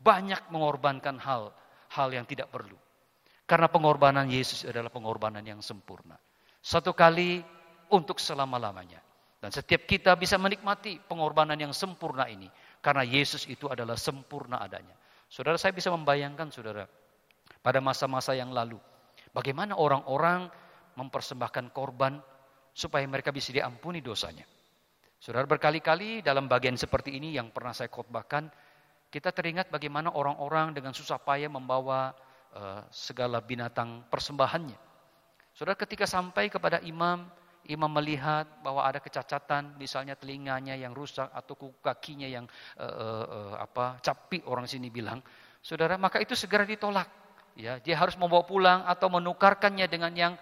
banyak 0.00 0.52
mengorbankan 0.52 1.16
hal 1.16 1.52
hal 1.92 2.08
yang 2.12 2.28
tidak 2.28 2.52
perlu. 2.52 2.76
Karena 3.48 3.72
pengorbanan 3.72 4.28
Yesus 4.28 4.68
adalah 4.68 4.92
pengorbanan 4.92 5.40
yang 5.40 5.64
sempurna. 5.64 6.20
Satu 6.60 6.92
kali 6.92 7.40
untuk 7.88 8.20
selama-lamanya. 8.20 9.00
Dan 9.38 9.54
setiap 9.54 9.88
kita 9.88 10.12
bisa 10.18 10.36
menikmati 10.36 11.00
pengorbanan 11.00 11.56
yang 11.56 11.72
sempurna 11.72 12.28
ini. 12.28 12.50
Karena 12.84 13.06
Yesus 13.06 13.48
itu 13.48 13.70
adalah 13.70 13.96
sempurna 13.96 14.60
adanya. 14.60 14.92
Saudara 15.32 15.56
saya 15.56 15.72
bisa 15.72 15.88
membayangkan 15.88 16.52
saudara. 16.52 16.84
Pada 17.64 17.80
masa-masa 17.80 18.36
yang 18.36 18.52
lalu. 18.52 18.76
Bagaimana 19.32 19.80
orang-orang 19.80 20.52
mempersembahkan 20.98 21.70
korban 21.70 22.18
supaya 22.74 23.06
mereka 23.06 23.30
bisa 23.30 23.54
diampuni 23.54 24.02
dosanya. 24.02 24.42
Saudara 25.18 25.46
berkali-kali 25.46 26.26
dalam 26.26 26.50
bagian 26.50 26.74
seperti 26.74 27.14
ini 27.14 27.38
yang 27.38 27.54
pernah 27.54 27.70
saya 27.70 27.86
khotbahkan, 27.90 28.50
kita 29.08 29.30
teringat 29.30 29.70
bagaimana 29.70 30.10
orang-orang 30.14 30.74
dengan 30.74 30.90
susah 30.90 31.18
payah 31.22 31.50
membawa 31.50 32.14
Eh, 32.48 32.82
segala 32.88 33.44
binatang 33.44 34.08
persembahannya. 34.08 34.74
Saudara 35.52 35.76
ketika 35.76 36.08
sampai 36.08 36.48
kepada 36.48 36.80
imam, 36.80 37.28
imam 37.68 37.92
melihat 37.92 38.48
bahwa 38.64 38.80
ada 38.80 39.04
kecacatan, 39.04 39.76
misalnya 39.76 40.16
telinganya 40.16 40.72
yang 40.72 40.96
rusak 40.96 41.28
atau 41.28 41.54
kakinya 41.84 42.24
yang 42.24 42.48
uh, 42.80 42.88
uh, 43.28 43.54
apa 43.60 44.00
capi 44.00 44.40
orang 44.48 44.64
sini 44.64 44.88
bilang, 44.88 45.20
saudara 45.60 46.00
maka 46.00 46.24
itu 46.24 46.32
segera 46.32 46.64
ditolak. 46.64 47.06
Ya, 47.52 47.76
dia 47.78 48.00
harus 48.00 48.16
membawa 48.16 48.48
pulang 48.48 48.80
atau 48.88 49.12
menukarkannya 49.12 49.84
dengan 49.84 50.16
yang 50.16 50.32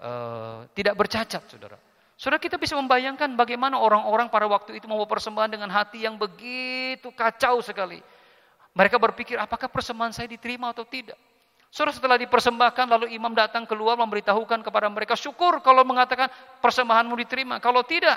uh, 0.00 0.66
tidak 0.72 0.94
bercacat, 0.96 1.42
saudara. 1.46 1.78
Saudara 2.16 2.40
kita 2.40 2.56
bisa 2.56 2.72
membayangkan 2.80 3.36
bagaimana 3.36 3.76
orang-orang 3.76 4.32
pada 4.32 4.48
waktu 4.48 4.80
itu 4.80 4.88
membawa 4.88 5.04
persembahan 5.04 5.52
dengan 5.52 5.68
hati 5.68 6.08
yang 6.08 6.16
begitu 6.16 7.12
kacau 7.12 7.60
sekali. 7.60 8.00
Mereka 8.72 8.96
berpikir 8.96 9.36
apakah 9.36 9.68
persembahan 9.68 10.16
saya 10.16 10.28
diterima 10.28 10.72
atau 10.72 10.88
tidak. 10.88 11.16
Saudara 11.68 11.92
setelah 11.92 12.16
dipersembahkan 12.16 12.88
lalu 12.88 13.12
imam 13.12 13.36
datang 13.36 13.68
keluar 13.68 14.00
memberitahukan 14.00 14.64
kepada 14.64 14.88
mereka 14.88 15.12
syukur 15.12 15.60
kalau 15.60 15.84
mengatakan 15.84 16.32
persembahanmu 16.64 17.12
diterima. 17.20 17.60
Kalau 17.60 17.84
tidak, 17.84 18.16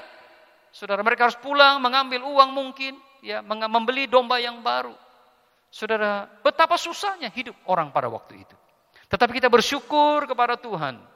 saudara 0.71 1.03
mereka 1.03 1.27
harus 1.27 1.39
pulang 1.43 1.83
mengambil 1.83 2.23
uang 2.23 2.55
mungkin, 2.55 2.95
ya 3.19 3.43
membeli 3.43 4.07
domba 4.07 4.39
yang 4.39 4.63
baru. 4.63 4.95
Saudara, 5.67 6.23
betapa 6.39 6.79
susahnya 6.79 7.27
hidup 7.35 7.53
orang 7.67 7.91
pada 7.91 8.07
waktu 8.07 8.47
itu. 8.47 8.55
Tetapi 9.11 9.43
kita 9.43 9.51
bersyukur 9.51 10.23
kepada 10.23 10.55
Tuhan. 10.55 11.08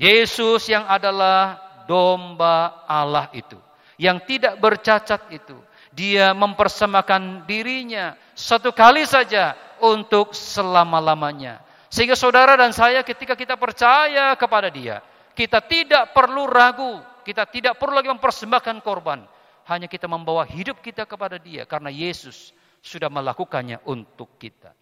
Yesus 0.00 0.64
yang 0.72 0.88
adalah 0.88 1.60
domba 1.84 2.88
Allah 2.88 3.28
itu. 3.36 3.60
Yang 4.00 4.18
tidak 4.24 4.56
bercacat 4.56 5.28
itu. 5.28 5.60
Dia 5.92 6.32
mempersembahkan 6.32 7.44
dirinya 7.44 8.16
satu 8.32 8.72
kali 8.72 9.04
saja 9.04 9.52
untuk 9.84 10.32
selama-lamanya. 10.32 11.60
Sehingga 11.92 12.16
saudara 12.16 12.56
dan 12.56 12.72
saya 12.72 13.04
ketika 13.04 13.36
kita 13.36 13.60
percaya 13.60 14.32
kepada 14.40 14.72
dia, 14.72 15.04
kita 15.36 15.60
tidak 15.60 16.16
perlu 16.16 16.48
ragu, 16.48 17.02
kita 17.26 17.44
tidak 17.44 17.76
perlu 17.76 18.00
lagi 18.00 18.08
mempersembahkan 18.08 18.80
korban. 18.80 19.28
Hanya 19.68 19.84
kita 19.84 20.08
membawa 20.08 20.48
hidup 20.48 20.80
kita 20.80 21.04
kepada 21.04 21.36
dia 21.36 21.68
karena 21.68 21.92
Yesus 21.92 22.56
sudah 22.80 23.12
melakukannya 23.12 23.84
untuk 23.84 24.40
kita. 24.40 24.72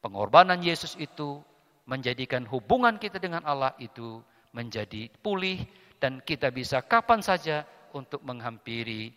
Pengorbanan 0.00 0.64
Yesus 0.64 0.96
itu 0.96 1.44
menjadikan 1.84 2.48
hubungan 2.48 2.96
kita 2.96 3.20
dengan 3.20 3.44
Allah 3.44 3.76
itu 3.76 4.22
menjadi 4.52 5.08
pulih 5.20 5.60
dan 5.98 6.20
kita 6.20 6.52
bisa 6.52 6.84
kapan 6.84 7.24
saja 7.24 7.64
untuk 7.92 8.20
menghampiri 8.24 9.12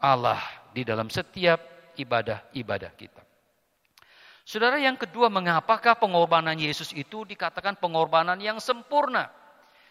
Allah 0.00 0.40
di 0.72 0.82
dalam 0.82 1.08
setiap 1.12 1.60
ibadah-ibadah 1.96 2.92
kita. 2.96 3.22
Saudara 4.42 4.74
yang 4.82 4.98
kedua, 4.98 5.30
mengapakah 5.30 5.94
pengorbanan 5.94 6.58
Yesus 6.58 6.90
itu 6.92 7.22
dikatakan 7.22 7.78
pengorbanan 7.78 8.42
yang 8.42 8.58
sempurna? 8.58 9.30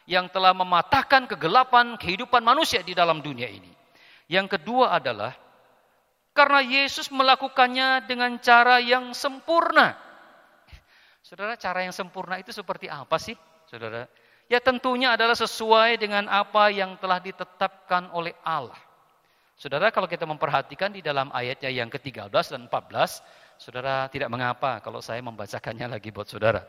Yang 0.03 0.35
telah 0.35 0.51
mematahkan 0.51 1.29
kegelapan 1.29 1.95
kehidupan 1.95 2.43
manusia 2.43 2.83
di 2.83 2.91
dalam 2.91 3.23
dunia 3.23 3.47
ini. 3.47 3.71
Yang 4.27 4.59
kedua 4.59 4.99
adalah 4.99 5.31
karena 6.35 6.59
Yesus 6.63 7.07
melakukannya 7.11 8.07
dengan 8.07 8.35
cara 8.43 8.83
yang 8.83 9.15
sempurna. 9.15 9.95
Saudara, 11.23 11.55
cara 11.55 11.85
yang 11.87 11.95
sempurna 11.95 12.35
itu 12.41 12.51
seperti 12.51 12.91
apa 12.91 13.15
sih? 13.21 13.37
Saudara, 13.69 14.03
ya 14.51 14.59
tentunya 14.59 15.15
adalah 15.15 15.39
sesuai 15.39 15.95
dengan 15.95 16.27
apa 16.27 16.67
yang 16.67 16.99
telah 16.99 17.23
ditetapkan 17.23 18.11
oleh 18.11 18.35
Allah. 18.43 18.75
Saudara, 19.55 19.87
kalau 19.95 20.11
kita 20.11 20.27
memperhatikan 20.27 20.91
di 20.91 20.99
dalam 20.99 21.31
ayatnya 21.31 21.71
yang 21.71 21.87
ke-13 21.87 22.27
dan 22.33 22.67
14, 22.67 23.23
Saudara 23.61 24.09
tidak 24.09 24.33
mengapa 24.33 24.81
kalau 24.81 25.05
saya 25.05 25.21
membacakannya 25.21 25.85
lagi 25.85 26.09
buat 26.09 26.25
saudara. 26.25 26.65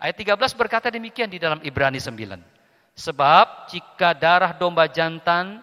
Ayat 0.00 0.16
13 0.16 0.56
berkata 0.56 0.88
demikian 0.88 1.28
di 1.28 1.36
dalam 1.36 1.60
Ibrani 1.60 2.00
9. 2.00 2.16
Sebab 2.96 3.68
jika 3.68 4.16
darah 4.16 4.56
domba 4.56 4.88
jantan 4.88 5.60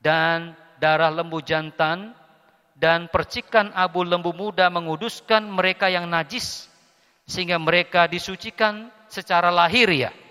dan 0.00 0.56
darah 0.80 1.12
lembu 1.12 1.44
jantan 1.44 2.16
dan 2.72 3.12
percikan 3.12 3.68
abu 3.76 4.00
lembu 4.00 4.32
muda 4.32 4.72
menguduskan 4.72 5.44
mereka 5.44 5.92
yang 5.92 6.08
najis 6.08 6.72
sehingga 7.28 7.60
mereka 7.60 8.08
disucikan 8.08 8.88
secara 9.12 9.52
lahiriah. 9.52 10.25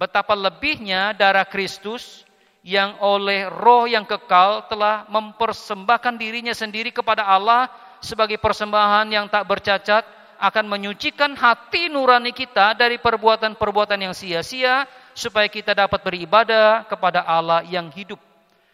Betapa 0.00 0.32
lebihnya 0.32 1.12
darah 1.12 1.44
Kristus 1.44 2.24
yang 2.64 2.96
oleh 3.04 3.52
roh 3.52 3.84
yang 3.84 4.08
kekal 4.08 4.64
telah 4.64 5.04
mempersembahkan 5.12 6.16
dirinya 6.16 6.56
sendiri 6.56 6.88
kepada 6.88 7.28
Allah 7.28 7.68
sebagai 8.00 8.40
persembahan 8.40 9.12
yang 9.12 9.28
tak 9.28 9.44
bercacat 9.44 10.08
akan 10.40 10.72
menyucikan 10.72 11.36
hati 11.36 11.92
nurani 11.92 12.32
kita 12.32 12.72
dari 12.72 12.96
perbuatan-perbuatan 12.96 14.00
yang 14.00 14.16
sia-sia 14.16 14.88
supaya 15.12 15.52
kita 15.52 15.76
dapat 15.76 16.00
beribadah 16.00 16.88
kepada 16.88 17.20
Allah 17.20 17.60
yang 17.68 17.92
hidup. 17.92 18.16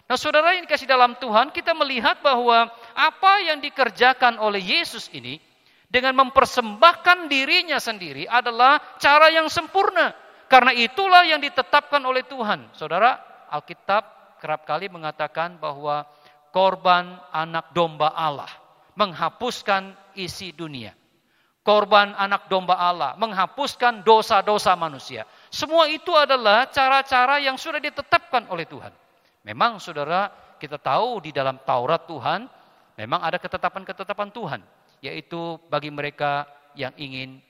Nah, 0.07 0.15
saudara 0.15 0.55
yang 0.55 0.62
dikasih 0.62 0.87
dalam 0.87 1.19
Tuhan, 1.19 1.51
kita 1.51 1.75
melihat 1.75 2.23
bahwa 2.23 2.71
apa 2.95 3.33
yang 3.43 3.59
dikerjakan 3.59 4.39
oleh 4.39 4.62
Yesus 4.62 5.11
ini 5.11 5.43
dengan 5.91 6.15
mempersembahkan 6.23 7.27
dirinya 7.27 7.83
sendiri 7.83 8.31
adalah 8.31 8.79
cara 9.03 9.27
yang 9.35 9.51
sempurna. 9.51 10.15
Karena 10.46 10.70
itulah 10.70 11.26
yang 11.26 11.42
ditetapkan 11.42 11.98
oleh 12.06 12.22
Tuhan. 12.22 12.70
Saudara, 12.70 13.18
Alkitab 13.50 14.38
kerap 14.38 14.62
kali 14.62 14.87
mengatakan 14.87 15.59
bahwa 15.59 16.06
korban 16.54 17.18
anak 17.35 17.74
domba 17.74 18.14
Allah 18.14 18.50
menghapuskan 18.94 19.92
isi 20.14 20.54
dunia. 20.54 20.94
Korban 21.66 22.14
anak 22.14 22.46
domba 22.46 22.78
Allah 22.78 23.18
menghapuskan 23.18 24.06
dosa-dosa 24.06 24.78
manusia. 24.78 25.26
Semua 25.50 25.90
itu 25.90 26.14
adalah 26.14 26.70
cara-cara 26.70 27.42
yang 27.42 27.59
sudah 27.59 27.82
ditetapkan 27.82 28.46
oleh 28.46 28.70
Tuhan. 28.70 28.94
Memang 29.42 29.82
saudara 29.82 30.30
kita 30.62 30.78
tahu 30.78 31.26
di 31.26 31.35
dalam 31.35 31.59
Taurat 31.66 32.06
Tuhan 32.06 32.46
memang 32.94 33.18
ada 33.18 33.42
ketetapan-ketetapan 33.42 34.30
Tuhan. 34.30 34.61
Yaitu 35.02 35.59
bagi 35.66 35.90
mereka 35.90 36.46
yang 36.78 36.94
ingin 36.94 37.42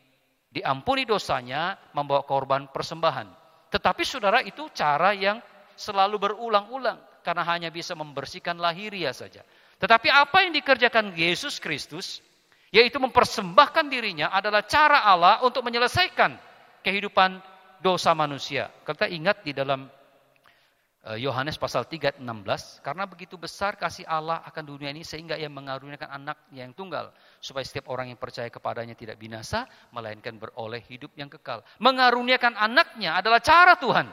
diampuni 0.57 1.05
dosanya 1.05 1.77
membawa 1.93 2.25
korban 2.25 2.65
persembahan. 2.73 3.29
Tetapi 3.69 4.03
saudara 4.09 4.41
itu 4.41 4.73
cara 4.73 5.13
yang 5.13 5.37
selalu 5.77 6.17
berulang-ulang 6.17 6.97
karena 7.21 7.45
hanya 7.45 7.69
bisa 7.69 7.93
membersihkan 7.93 8.57
lahiria 8.57 9.13
saja. 9.13 9.45
Tetapi 9.77 10.09
apa 10.09 10.49
yang 10.49 10.57
dikerjakan 10.57 11.13
Yesus 11.13 11.61
Kristus 11.61 12.25
yaitu 12.73 12.97
mempersembahkan 12.97 13.87
dirinya 13.93 14.33
adalah 14.33 14.65
cara 14.65 15.05
Allah 15.05 15.45
untuk 15.45 15.61
menyelesaikan 15.61 16.35
kehidupan 16.81 17.37
dosa 17.85 18.17
manusia. 18.17 18.73
Kita 18.83 19.05
ingat 19.13 19.45
di 19.45 19.53
dalam 19.53 19.85
Yohanes 21.15 21.55
pasal 21.55 21.87
3 21.87 22.19
16 22.19 22.83
karena 22.83 23.07
begitu 23.07 23.39
besar 23.39 23.79
kasih 23.79 24.03
Allah 24.11 24.43
akan 24.43 24.65
dunia 24.67 24.91
ini 24.91 25.07
sehingga 25.07 25.39
ia 25.39 25.47
mengaruniakan 25.47 26.11
anaknya 26.11 26.67
yang 26.67 26.75
tunggal 26.75 27.15
supaya 27.39 27.63
setiap 27.63 27.87
orang 27.95 28.11
yang 28.11 28.19
percaya 28.19 28.51
kepadanya 28.51 28.99
tidak 28.99 29.15
binasa 29.15 29.71
melainkan 29.95 30.35
beroleh 30.35 30.83
hidup 30.91 31.15
yang 31.15 31.31
kekal. 31.31 31.63
Mengaruniakan 31.79 32.59
anaknya 32.59 33.23
adalah 33.23 33.39
cara 33.39 33.79
Tuhan. 33.79 34.11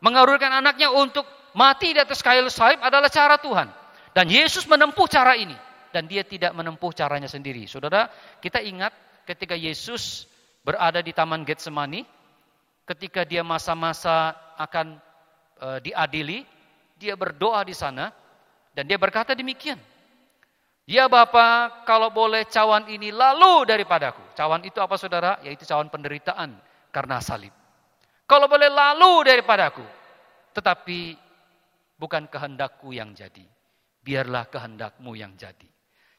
Mengaruniakan 0.00 0.64
anaknya 0.64 0.88
untuk 0.96 1.28
mati 1.52 1.92
di 1.92 2.00
atas 2.00 2.24
kayu 2.24 2.48
salib 2.48 2.80
adalah 2.80 3.12
cara 3.12 3.36
Tuhan. 3.36 3.68
Dan 4.16 4.24
Yesus 4.24 4.64
menempuh 4.64 5.04
cara 5.04 5.36
ini 5.36 5.56
dan 5.92 6.08
dia 6.08 6.24
tidak 6.24 6.56
menempuh 6.56 6.96
caranya 6.96 7.28
sendiri. 7.28 7.68
Saudara, 7.68 8.08
kita 8.40 8.64
ingat 8.64 8.96
ketika 9.28 9.52
Yesus 9.52 10.24
berada 10.64 11.04
di 11.04 11.12
Taman 11.12 11.44
Getsemani, 11.44 12.00
ketika 12.88 13.28
dia 13.28 13.44
masa-masa 13.44 14.32
akan 14.56 14.96
e, 15.64 15.68
diadili, 15.80 16.44
dia 17.00 17.16
berdoa 17.16 17.64
di 17.64 17.72
sana 17.72 18.12
dan 18.76 18.84
dia 18.84 19.00
berkata 19.00 19.32
demikian. 19.32 19.80
Ya 20.84 21.08
Bapa, 21.08 21.80
kalau 21.88 22.12
boleh 22.12 22.44
cawan 22.44 22.84
ini 22.92 23.08
lalu 23.08 23.64
daripadaku. 23.64 24.20
Cawan 24.36 24.60
itu 24.68 24.76
apa 24.84 25.00
saudara? 25.00 25.40
Yaitu 25.40 25.64
cawan 25.64 25.88
penderitaan 25.88 26.60
karena 26.92 27.24
salib. 27.24 27.56
Kalau 28.28 28.44
boleh 28.44 28.68
lalu 28.68 29.24
daripadaku. 29.24 29.84
Tetapi 30.52 31.16
bukan 31.96 32.28
kehendakku 32.28 32.92
yang 32.92 33.16
jadi. 33.16 33.48
Biarlah 34.04 34.44
kehendakmu 34.52 35.16
yang 35.16 35.32
jadi. 35.40 35.68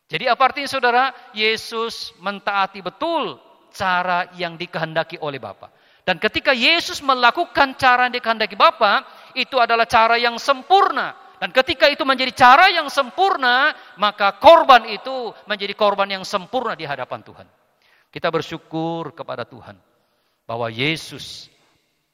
Jadi 0.09 0.25
apa 0.25 0.41
artinya 0.49 0.69
saudara? 0.69 1.03
Yesus 1.37 2.17
mentaati 2.17 2.81
betul 2.81 3.37
cara 3.69 4.33
yang 4.33 4.57
dikehendaki 4.57 5.21
oleh 5.21 5.37
Bapa. 5.37 5.69
Dan 6.05 6.21
ketika 6.21 6.53
Yesus 6.53 7.01
melakukan 7.01 7.73
cara 7.77 8.05
yang 8.05 8.13
dikehendaki 8.13 8.53
Bapa, 8.53 9.05
itu 9.35 9.59
adalah 9.59 9.85
cara 9.85 10.15
yang 10.15 10.39
sempurna. 10.39 11.13
Dan 11.35 11.51
ketika 11.51 11.91
itu 11.91 12.07
menjadi 12.07 12.31
cara 12.31 12.71
yang 12.71 12.87
sempurna, 12.87 13.75
maka 13.99 14.39
korban 14.39 14.87
itu 14.87 15.35
menjadi 15.45 15.75
korban 15.75 16.07
yang 16.07 16.23
sempurna 16.23 16.73
di 16.73 16.87
hadapan 16.87 17.21
Tuhan. 17.21 17.47
Kita 18.07 18.31
bersyukur 18.31 19.11
kepada 19.11 19.43
Tuhan 19.43 19.75
bahwa 20.47 20.71
Yesus 20.71 21.51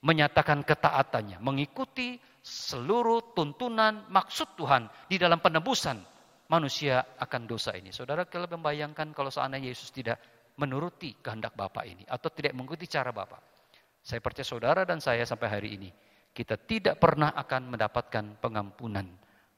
menyatakan 0.02 0.66
ketaatannya, 0.66 1.38
mengikuti 1.38 2.18
seluruh 2.42 3.38
tuntunan 3.38 4.10
maksud 4.10 4.58
Tuhan 4.58 4.90
di 5.06 5.22
dalam 5.22 5.38
penebusan 5.38 6.02
manusia 6.50 7.06
akan 7.22 7.46
dosa 7.46 7.78
ini. 7.78 7.94
Saudara 7.94 8.26
kalau 8.26 8.50
membayangkan 8.50 9.14
kalau 9.14 9.30
seandainya 9.30 9.70
Yesus 9.70 9.94
tidak 9.94 10.18
menuruti 10.58 11.14
kehendak 11.22 11.54
Bapa 11.54 11.86
ini 11.86 12.02
atau 12.10 12.34
tidak 12.34 12.58
mengikuti 12.58 12.90
cara 12.90 13.14
Bapa. 13.14 13.38
Saya 14.02 14.18
percaya 14.18 14.44
saudara 14.44 14.82
dan 14.82 14.98
saya 14.98 15.22
sampai 15.22 15.48
hari 15.48 15.70
ini 15.78 15.90
kita 16.32 16.56
tidak 16.56 16.96
pernah 16.98 17.36
akan 17.36 17.76
mendapatkan 17.76 18.40
pengampunan 18.40 19.08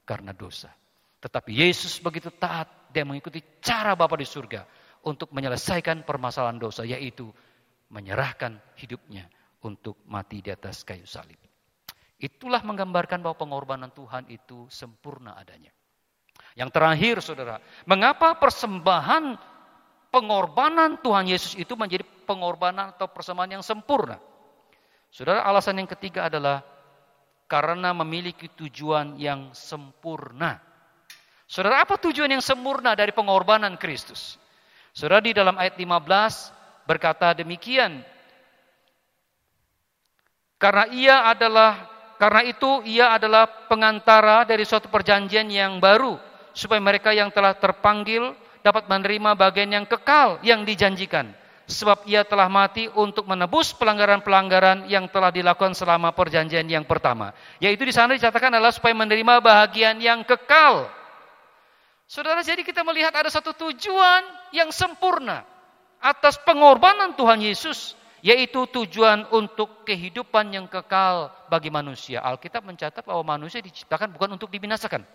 karena 0.03 0.33
dosa. 0.33 0.73
Tetapi 1.21 1.55
Yesus 1.55 2.01
begitu 2.03 2.33
taat 2.33 2.91
dia 2.91 3.07
mengikuti 3.07 3.39
cara 3.63 3.95
Bapa 3.95 4.19
di 4.19 4.27
surga 4.27 4.67
untuk 5.07 5.31
menyelesaikan 5.31 6.03
permasalahan 6.03 6.59
dosa 6.59 6.83
yaitu 6.83 7.31
menyerahkan 7.93 8.57
hidupnya 8.75 9.29
untuk 9.63 10.01
mati 10.09 10.43
di 10.43 10.51
atas 10.51 10.83
kayu 10.83 11.07
salib. 11.07 11.39
Itulah 12.19 12.63
menggambarkan 12.63 13.19
bahwa 13.23 13.38
pengorbanan 13.38 13.91
Tuhan 13.91 14.27
itu 14.31 14.67
sempurna 14.67 15.36
adanya. 15.36 15.71
Yang 16.53 16.69
terakhir 16.73 17.15
saudara, 17.19 17.55
mengapa 17.88 18.38
persembahan 18.38 19.38
pengorbanan 20.13 21.01
Tuhan 21.01 21.25
Yesus 21.25 21.57
itu 21.57 21.73
menjadi 21.73 22.05
pengorbanan 22.25 22.93
atau 22.93 23.09
persembahan 23.09 23.59
yang 23.59 23.65
sempurna? 23.65 24.21
Saudara, 25.13 25.45
alasan 25.45 25.78
yang 25.78 25.86
ketiga 25.86 26.26
adalah 26.26 26.65
karena 27.45 27.93
memiliki 27.93 28.49
tujuan 28.49 29.13
yang 29.21 29.54
sempurna. 29.54 30.58
Saudara, 31.45 31.86
apa 31.86 32.02
tujuan 32.02 32.34
yang 32.34 32.41
sempurna 32.41 32.97
dari 32.97 33.13
pengorbanan 33.13 33.78
Kristus? 33.78 34.41
Saudara 34.89 35.21
di 35.21 35.38
dalam 35.38 35.54
ayat 35.54 35.78
15 35.78 36.89
berkata 36.89 37.30
demikian. 37.38 38.02
Karena 40.58 40.89
ia 40.89 41.30
adalah 41.30 41.93
karena 42.17 42.41
itu 42.49 42.82
ia 42.89 43.13
adalah 43.13 43.69
pengantara 43.69 44.49
dari 44.49 44.65
suatu 44.65 44.89
perjanjian 44.89 45.45
yang 45.45 45.78
baru 45.78 46.17
supaya 46.58 46.82
mereka 46.82 47.13
yang 47.13 47.30
telah 47.30 47.54
terpanggil 47.54 48.34
dapat 48.65 48.89
menerima 48.89 49.38
bagian 49.38 49.78
yang 49.78 49.86
kekal 49.86 50.41
yang 50.41 50.65
dijanjikan. 50.65 51.42
Sebab 51.63 52.04
ia 52.12 52.28
telah 52.28 52.52
mati 52.52 52.91
untuk 52.91 53.23
menebus 53.23 53.71
pelanggaran-pelanggaran 53.80 54.91
yang 54.91 55.08
telah 55.08 55.32
dilakukan 55.32 55.71
selama 55.71 56.12
perjanjian 56.12 56.67
yang 56.67 56.84
pertama. 56.84 57.32
Yaitu 57.63 57.88
di 57.88 57.95
sana 57.95 58.12
dikatakan 58.19 58.52
adalah 58.52 58.76
supaya 58.76 58.91
menerima 58.91 59.39
bahagian 59.39 59.95
yang 60.04 60.28
kekal. 60.28 60.91
Saudara, 62.04 62.43
jadi 62.43 62.67
kita 62.67 62.84
melihat 62.84 63.15
ada 63.15 63.32
satu 63.32 63.56
tujuan 63.56 64.21
yang 64.52 64.76
sempurna 64.76 65.47
atas 66.04 66.36
pengorbanan 66.43 67.15
Tuhan 67.15 67.39
Yesus, 67.39 67.95
yaitu 68.19 68.67
tujuan 68.67 69.23
untuk 69.32 69.88
kehidupan 69.88 70.52
yang 70.52 70.67
kekal 70.67 71.32
bagi 71.47 71.71
manusia. 71.71 72.19
Alkitab 72.19 72.67
mencatat 72.67 73.08
bahwa 73.08 73.39
manusia 73.39 73.63
diciptakan 73.63 74.12
bukan 74.12 74.36
untuk 74.36 74.52
dibinasakan, 74.52 75.08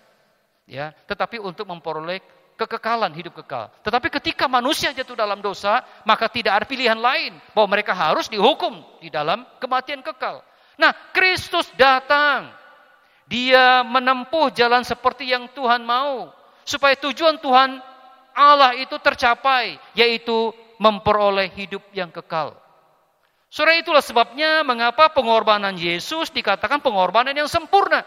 ya, 0.64 0.96
tetapi 1.04 1.37
untuk 1.37 1.68
memperoleh 1.68 2.24
kekekalan 2.58 3.14
hidup 3.14 3.38
kekal. 3.38 3.70
Tetapi 3.86 4.10
ketika 4.18 4.50
manusia 4.50 4.90
jatuh 4.90 5.14
dalam 5.14 5.38
dosa, 5.38 5.86
maka 6.02 6.26
tidak 6.26 6.58
ada 6.58 6.66
pilihan 6.66 6.98
lain 6.98 7.38
bahwa 7.54 7.78
mereka 7.78 7.94
harus 7.94 8.26
dihukum 8.26 8.82
di 8.98 9.06
dalam 9.06 9.46
kematian 9.62 10.02
kekal. 10.02 10.42
Nah, 10.74 10.90
Kristus 11.14 11.70
datang. 11.78 12.50
Dia 13.28 13.84
menempuh 13.84 14.48
jalan 14.56 14.82
seperti 14.82 15.28
yang 15.28 15.52
Tuhan 15.52 15.84
mau 15.84 16.32
supaya 16.64 16.96
tujuan 16.96 17.36
Tuhan 17.38 17.76
Allah 18.32 18.72
itu 18.80 18.96
tercapai, 18.96 19.76
yaitu 19.92 20.50
memperoleh 20.80 21.52
hidup 21.52 21.84
yang 21.92 22.08
kekal. 22.08 22.56
Saudara 23.52 23.80
itulah 23.80 24.04
sebabnya 24.04 24.64
mengapa 24.64 25.12
pengorbanan 25.12 25.76
Yesus 25.76 26.32
dikatakan 26.32 26.80
pengorbanan 26.84 27.36
yang 27.36 27.48
sempurna 27.48 28.04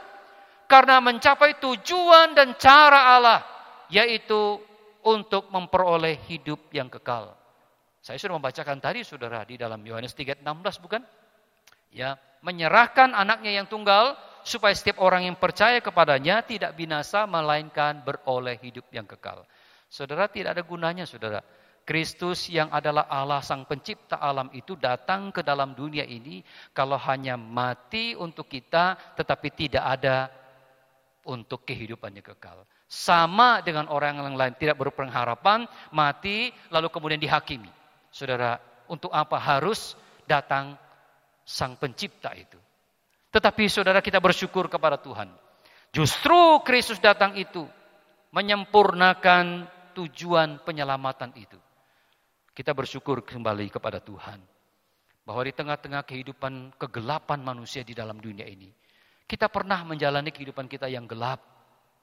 karena 0.69 1.03
mencapai 1.03 1.59
tujuan 1.59 2.31
dan 2.37 2.55
cara 2.55 3.17
Allah 3.19 3.50
yaitu 3.91 4.57
untuk 5.03 5.51
memperoleh 5.51 6.17
hidup 6.31 6.71
yang 6.71 6.87
kekal. 6.87 7.35
Saya 8.01 8.17
sudah 8.17 8.41
membacakan 8.41 8.81
tadi 8.81 9.05
Saudara 9.05 9.45
di 9.45 9.59
dalam 9.59 9.83
Yohanes 9.85 10.17
3:16 10.17 10.81
bukan? 10.81 11.05
Ya, 11.91 12.17
menyerahkan 12.41 13.13
anaknya 13.13 13.61
yang 13.61 13.67
tunggal 13.69 14.17
supaya 14.41 14.73
setiap 14.73 15.03
orang 15.03 15.29
yang 15.29 15.37
percaya 15.37 15.77
kepadanya 15.83 16.41
tidak 16.41 16.73
binasa 16.73 17.29
melainkan 17.29 18.01
beroleh 18.01 18.57
hidup 18.57 18.89
yang 18.89 19.05
kekal. 19.05 19.45
Saudara 19.91 20.31
tidak 20.31 20.57
ada 20.57 20.63
gunanya 20.65 21.05
Saudara. 21.05 21.43
Kristus 21.81 22.47
yang 22.47 22.69
adalah 22.69 23.09
Allah 23.09 23.41
sang 23.41 23.65
pencipta 23.65 24.21
alam 24.21 24.53
itu 24.53 24.77
datang 24.77 25.33
ke 25.33 25.41
dalam 25.41 25.73
dunia 25.73 26.05
ini 26.05 26.45
kalau 26.71 26.95
hanya 26.95 27.35
mati 27.35 28.13
untuk 28.13 28.45
kita 28.45 29.17
tetapi 29.17 29.49
tidak 29.51 29.83
ada 29.99 30.29
untuk 31.25 31.65
kehidupannya 31.65 32.21
kekal. 32.21 32.63
Sama 32.91 33.63
dengan 33.63 33.87
orang 33.87 34.19
yang 34.19 34.35
lain 34.35 34.51
tidak 34.59 34.75
berpengharapan, 34.75 35.63
mati 35.95 36.51
lalu 36.67 36.91
kemudian 36.91 37.23
dihakimi. 37.23 37.71
Saudara, 38.11 38.59
untuk 38.91 39.07
apa 39.15 39.39
harus 39.39 39.95
datang 40.27 40.75
sang 41.47 41.79
pencipta 41.79 42.35
itu? 42.35 42.59
Tetapi 43.31 43.71
saudara 43.71 44.03
kita 44.03 44.19
bersyukur 44.19 44.67
kepada 44.67 44.99
Tuhan. 44.99 45.31
Justru 45.95 46.59
Kristus 46.67 46.99
datang 46.99 47.39
itu 47.39 47.63
menyempurnakan 48.35 49.71
tujuan 49.95 50.59
penyelamatan 50.67 51.31
itu. 51.39 51.55
Kita 52.51 52.75
bersyukur 52.75 53.23
kembali 53.23 53.71
kepada 53.71 54.03
Tuhan. 54.03 54.43
Bahwa 55.23 55.47
di 55.47 55.55
tengah-tengah 55.55 56.03
kehidupan 56.03 56.75
kegelapan 56.75 57.39
manusia 57.39 57.87
di 57.87 57.95
dalam 57.95 58.19
dunia 58.19 58.43
ini. 58.43 58.67
Kita 59.23 59.47
pernah 59.47 59.87
menjalani 59.87 60.27
kehidupan 60.35 60.67
kita 60.67 60.91
yang 60.91 61.07
gelap. 61.07 61.39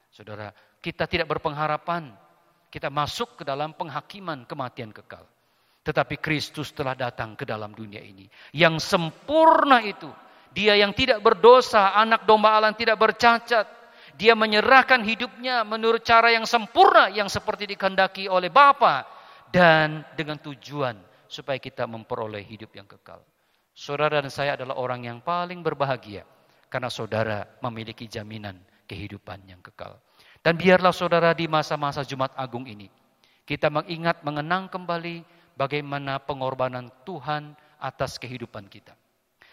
Saudara, 0.09 0.49
kita 0.81 1.05
tidak 1.05 1.29
berpengharapan. 1.29 2.11
Kita 2.69 2.93
masuk 2.93 3.41
ke 3.41 3.43
dalam 3.45 3.73
penghakiman 3.73 4.45
kematian 4.45 4.93
kekal. 4.93 5.25
Tetapi 5.81 6.21
Kristus 6.21 6.69
telah 6.69 6.93
datang 6.93 7.33
ke 7.33 7.47
dalam 7.49 7.73
dunia 7.73 7.97
ini. 7.97 8.29
Yang 8.53 8.85
sempurna 8.85 9.81
itu. 9.81 10.09
Dia 10.53 10.77
yang 10.77 10.93
tidak 10.93 11.21
berdosa, 11.21 11.93
anak 11.97 12.25
domba 12.29 12.57
Allah 12.57 12.73
tidak 12.73 12.97
bercacat. 12.97 13.65
Dia 14.17 14.33
menyerahkan 14.33 15.01
hidupnya 15.05 15.61
menurut 15.65 16.01
cara 16.01 16.33
yang 16.33 16.43
sempurna 16.43 17.09
yang 17.09 17.29
seperti 17.29 17.69
dikehendaki 17.69 18.25
oleh 18.27 18.49
Bapa 18.49 19.05
dan 19.53 20.03
dengan 20.17 20.41
tujuan 20.41 20.97
supaya 21.29 21.61
kita 21.61 21.85
memperoleh 21.85 22.41
hidup 22.41 22.73
yang 22.73 22.89
kekal. 22.89 23.21
Saudara 23.71 24.19
dan 24.19 24.33
saya 24.33 24.57
adalah 24.59 24.75
orang 24.75 25.07
yang 25.07 25.19
paling 25.21 25.61
berbahagia 25.63 26.25
karena 26.67 26.89
saudara 26.91 27.47
memiliki 27.63 28.09
jaminan 28.09 28.59
kehidupan 28.89 29.45
yang 29.45 29.61
kekal. 29.61 30.01
Dan 30.41 30.57
biarlah 30.57 30.89
saudara 30.89 31.29
di 31.37 31.45
masa-masa 31.45 32.01
Jumat 32.01 32.33
Agung 32.33 32.65
ini 32.65 32.89
kita 33.45 33.69
mengingat 33.69 34.25
mengenang 34.25 34.65
kembali 34.65 35.21
bagaimana 35.53 36.17
pengorbanan 36.17 36.89
Tuhan 37.05 37.53
atas 37.77 38.17
kehidupan 38.17 38.65
kita. 38.65 38.97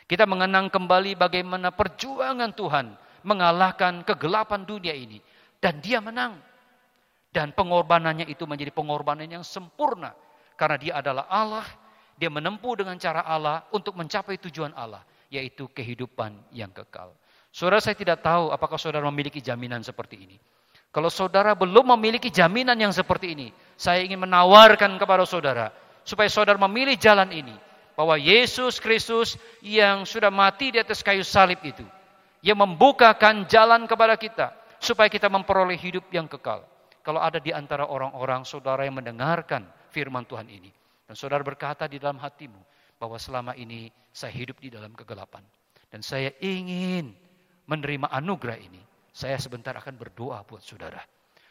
Kita 0.08 0.24
mengenang 0.24 0.72
kembali 0.72 1.18
bagaimana 1.20 1.68
perjuangan 1.74 2.56
Tuhan 2.56 2.96
mengalahkan 3.26 4.06
kegelapan 4.08 4.64
dunia 4.64 4.96
ini 4.96 5.20
dan 5.60 5.78
dia 5.84 6.00
menang. 6.00 6.40
Dan 7.28 7.52
pengorbanannya 7.52 8.24
itu 8.32 8.48
menjadi 8.48 8.72
pengorbanan 8.72 9.28
yang 9.28 9.44
sempurna 9.44 10.16
karena 10.56 10.76
dia 10.80 10.92
adalah 10.96 11.28
Allah 11.28 11.68
dia 12.16 12.32
menempuh 12.32 12.80
dengan 12.80 12.96
cara 12.96 13.20
Allah 13.28 13.68
untuk 13.68 13.92
mencapai 13.92 14.40
tujuan 14.40 14.72
Allah, 14.72 15.04
yaitu 15.28 15.68
kehidupan 15.68 16.32
yang 16.48 16.72
kekal. 16.72 17.12
Saudara 17.56 17.80
saya 17.80 17.96
tidak 17.96 18.20
tahu 18.20 18.52
apakah 18.52 18.76
saudara 18.76 19.08
memiliki 19.08 19.40
jaminan 19.40 19.80
seperti 19.80 20.28
ini. 20.28 20.36
Kalau 20.92 21.08
saudara 21.08 21.56
belum 21.56 21.96
memiliki 21.96 22.28
jaminan 22.28 22.76
yang 22.76 22.92
seperti 22.92 23.32
ini, 23.32 23.48
saya 23.80 24.04
ingin 24.04 24.20
menawarkan 24.28 25.00
kepada 25.00 25.24
saudara 25.24 25.72
supaya 26.04 26.28
saudara 26.28 26.60
memilih 26.68 27.00
jalan 27.00 27.32
ini 27.32 27.56
bahwa 27.96 28.20
Yesus 28.20 28.76
Kristus 28.76 29.40
yang 29.64 30.04
sudah 30.04 30.28
mati 30.28 30.68
di 30.68 30.84
atas 30.84 31.00
kayu 31.00 31.24
salib 31.24 31.56
itu 31.64 31.80
yang 32.44 32.60
membukakan 32.60 33.48
jalan 33.48 33.88
kepada 33.88 34.20
kita 34.20 34.52
supaya 34.76 35.08
kita 35.08 35.32
memperoleh 35.32 35.80
hidup 35.80 36.04
yang 36.12 36.28
kekal. 36.28 36.60
Kalau 37.00 37.24
ada 37.24 37.40
di 37.40 37.56
antara 37.56 37.88
orang-orang 37.88 38.44
saudara 38.44 38.84
yang 38.84 39.00
mendengarkan 39.00 39.64
firman 39.88 40.28
Tuhan 40.28 40.44
ini, 40.52 40.68
dan 41.08 41.16
saudara 41.16 41.40
berkata 41.40 41.88
di 41.88 41.96
dalam 41.96 42.20
hatimu 42.20 42.60
bahwa 43.00 43.16
selama 43.16 43.56
ini 43.56 43.88
saya 44.12 44.36
hidup 44.36 44.60
di 44.60 44.68
dalam 44.68 44.92
kegelapan. 44.92 45.40
Dan 45.88 46.04
saya 46.04 46.28
ingin 46.44 47.25
menerima 47.66 48.10
anugerah 48.10 48.58
ini. 48.58 48.82
Saya 49.12 49.38
sebentar 49.40 49.72
akan 49.76 49.94
berdoa 49.96 50.44
buat 50.44 50.62
saudara. 50.62 51.00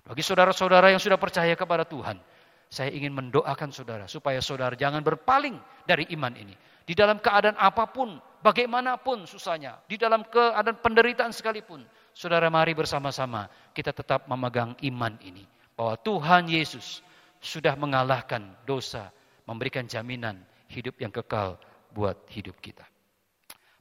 Bagi 0.06 0.22
saudara-saudara 0.22 0.94
yang 0.94 1.02
sudah 1.02 1.18
percaya 1.18 1.58
kepada 1.58 1.82
Tuhan, 1.82 2.22
saya 2.70 2.94
ingin 2.94 3.14
mendoakan 3.14 3.70
saudara 3.74 4.06
supaya 4.06 4.38
saudara 4.42 4.78
jangan 4.78 5.02
berpaling 5.02 5.58
dari 5.86 6.06
iman 6.14 6.34
ini. 6.38 6.54
Di 6.86 6.94
dalam 6.94 7.18
keadaan 7.18 7.58
apa 7.58 7.90
pun, 7.90 8.22
bagaimanapun 8.46 9.26
susahnya, 9.26 9.82
di 9.90 9.98
dalam 9.98 10.22
keadaan 10.30 10.78
penderitaan 10.78 11.34
sekalipun, 11.34 11.82
saudara 12.14 12.46
mari 12.54 12.78
bersama-sama 12.78 13.50
kita 13.74 13.90
tetap 13.90 14.30
memegang 14.30 14.78
iman 14.86 15.18
ini. 15.26 15.42
Bahwa 15.74 15.98
Tuhan 15.98 16.46
Yesus 16.54 17.02
sudah 17.42 17.74
mengalahkan 17.74 18.46
dosa, 18.70 19.10
memberikan 19.50 19.90
jaminan 19.90 20.38
hidup 20.70 21.02
yang 21.02 21.10
kekal 21.10 21.58
buat 21.90 22.22
hidup 22.30 22.62
kita. 22.62 22.86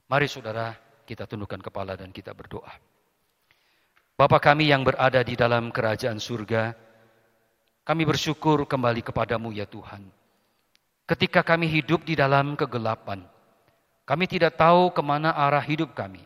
Mari 0.09 0.25
saudara, 0.25 0.73
kita 1.05 1.29
tundukkan 1.29 1.61
kepala 1.61 1.93
dan 1.93 2.09
kita 2.09 2.33
berdoa. 2.33 2.73
Bapa 4.15 4.41
kami 4.41 4.73
yang 4.73 4.81
berada 4.81 5.21
di 5.21 5.37
dalam 5.37 5.69
kerajaan 5.69 6.17
surga, 6.17 6.73
kami 7.85 8.03
bersyukur 8.03 8.65
kembali 8.65 9.05
kepadamu 9.05 9.53
ya 9.53 9.69
Tuhan. 9.69 10.01
Ketika 11.05 11.45
kami 11.45 11.69
hidup 11.69 12.01
di 12.01 12.17
dalam 12.17 12.57
kegelapan, 12.57 13.21
kami 14.09 14.25
tidak 14.25 14.57
tahu 14.57 14.89
ke 14.89 15.01
mana 15.05 15.37
arah 15.37 15.61
hidup 15.61 15.93
kami. 15.93 16.25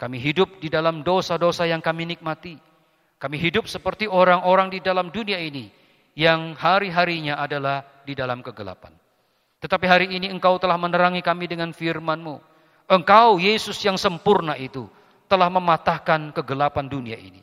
Kami 0.00 0.16
hidup 0.20 0.60
di 0.60 0.72
dalam 0.72 1.04
dosa-dosa 1.04 1.68
yang 1.68 1.84
kami 1.84 2.08
nikmati. 2.08 2.56
Kami 3.16 3.36
hidup 3.40 3.68
seperti 3.68 4.08
orang-orang 4.08 4.72
di 4.72 4.80
dalam 4.84 5.08
dunia 5.08 5.40
ini 5.40 5.68
yang 6.16 6.56
hari-harinya 6.56 7.36
adalah 7.36 7.84
di 8.04 8.16
dalam 8.16 8.40
kegelapan. 8.40 8.92
Tetapi 9.60 9.86
hari 9.88 10.06
ini 10.12 10.28
engkau 10.32 10.60
telah 10.60 10.76
menerangi 10.76 11.20
kami 11.24 11.48
dengan 11.48 11.72
firman-Mu. 11.72 12.55
Engkau 12.86 13.42
Yesus 13.42 13.82
yang 13.82 13.98
sempurna 13.98 14.54
itu 14.54 14.86
telah 15.26 15.50
mematahkan 15.50 16.30
kegelapan 16.30 16.86
dunia 16.86 17.18
ini. 17.18 17.42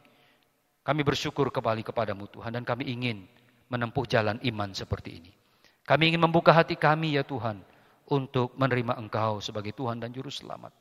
Kami 0.88 1.04
bersyukur 1.04 1.52
kembali 1.52 1.84
kepadamu 1.84 2.32
Tuhan 2.32 2.56
dan 2.56 2.64
kami 2.64 2.88
ingin 2.88 3.28
menempuh 3.68 4.08
jalan 4.08 4.40
iman 4.40 4.72
seperti 4.72 5.20
ini. 5.20 5.32
Kami 5.84 6.16
ingin 6.16 6.24
membuka 6.24 6.56
hati 6.56 6.80
kami 6.80 7.20
ya 7.20 7.28
Tuhan 7.28 7.60
untuk 8.08 8.56
menerima 8.56 8.96
Engkau 8.96 9.44
sebagai 9.44 9.76
Tuhan 9.76 10.00
dan 10.00 10.16
Juru 10.16 10.32
Selamat. 10.32 10.72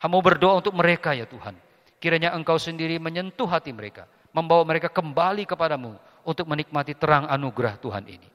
Hamba 0.00 0.16
berdoa 0.24 0.64
untuk 0.64 0.72
mereka 0.72 1.12
ya 1.12 1.28
Tuhan. 1.28 1.52
Kiranya 2.00 2.32
Engkau 2.32 2.56
sendiri 2.56 2.96
menyentuh 2.96 3.44
hati 3.44 3.68
mereka. 3.76 4.08
Membawa 4.32 4.64
mereka 4.64 4.88
kembali 4.88 5.44
kepadamu 5.44 5.96
untuk 6.24 6.48
menikmati 6.48 6.96
terang 6.96 7.28
anugerah 7.28 7.76
Tuhan 7.80 8.04
ini. 8.08 8.28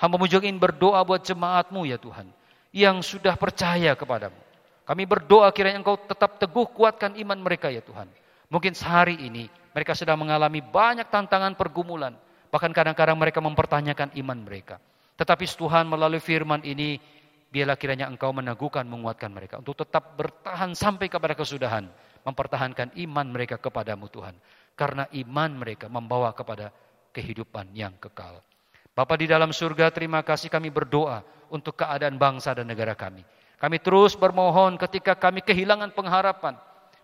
Hamba 0.00 0.16
juga 0.24 0.48
berdoa 0.48 1.04
buat 1.04 1.20
jemaatmu 1.20 1.84
ya 1.84 2.00
Tuhan. 2.00 2.32
Yang 2.72 3.16
sudah 3.16 3.36
percaya 3.36 3.92
kepadamu. 3.92 4.49
Kami 4.84 5.06
berdoa 5.06 5.48
kiranya 5.54 5.80
engkau 5.80 5.96
tetap 5.96 6.40
teguh 6.42 6.66
kuatkan 6.70 7.14
iman 7.20 7.38
mereka 7.38 7.70
ya 7.70 7.80
Tuhan. 7.84 8.10
Mungkin 8.50 8.74
sehari 8.74 9.14
ini 9.22 9.46
mereka 9.70 9.94
sedang 9.94 10.18
mengalami 10.18 10.58
banyak 10.58 11.06
tantangan 11.06 11.54
pergumulan. 11.54 12.18
Bahkan 12.50 12.74
kadang-kadang 12.74 13.14
mereka 13.14 13.38
mempertanyakan 13.38 14.10
iman 14.18 14.38
mereka. 14.42 14.82
Tetapi 15.14 15.46
Tuhan 15.46 15.86
melalui 15.86 16.18
firman 16.18 16.66
ini, 16.66 16.98
biarlah 17.54 17.78
kiranya 17.78 18.10
engkau 18.10 18.34
meneguhkan, 18.34 18.82
menguatkan 18.90 19.30
mereka. 19.30 19.62
Untuk 19.62 19.78
tetap 19.78 20.18
bertahan 20.18 20.74
sampai 20.74 21.06
kepada 21.06 21.38
kesudahan. 21.38 21.86
Mempertahankan 22.26 22.98
iman 23.06 23.26
mereka 23.30 23.62
kepadamu 23.62 24.10
Tuhan. 24.10 24.34
Karena 24.74 25.06
iman 25.14 25.50
mereka 25.62 25.86
membawa 25.86 26.34
kepada 26.34 26.74
kehidupan 27.14 27.70
yang 27.70 27.94
kekal. 28.02 28.42
Bapak 28.90 29.22
di 29.22 29.30
dalam 29.30 29.54
surga, 29.54 29.94
terima 29.94 30.26
kasih 30.26 30.50
kami 30.50 30.74
berdoa 30.74 31.22
untuk 31.54 31.78
keadaan 31.78 32.18
bangsa 32.18 32.50
dan 32.58 32.66
negara 32.66 32.98
kami. 32.98 33.22
Kami 33.60 33.76
terus 33.76 34.16
bermohon 34.16 34.80
ketika 34.80 35.12
kami 35.12 35.44
kehilangan 35.44 35.92
pengharapan. 35.92 36.56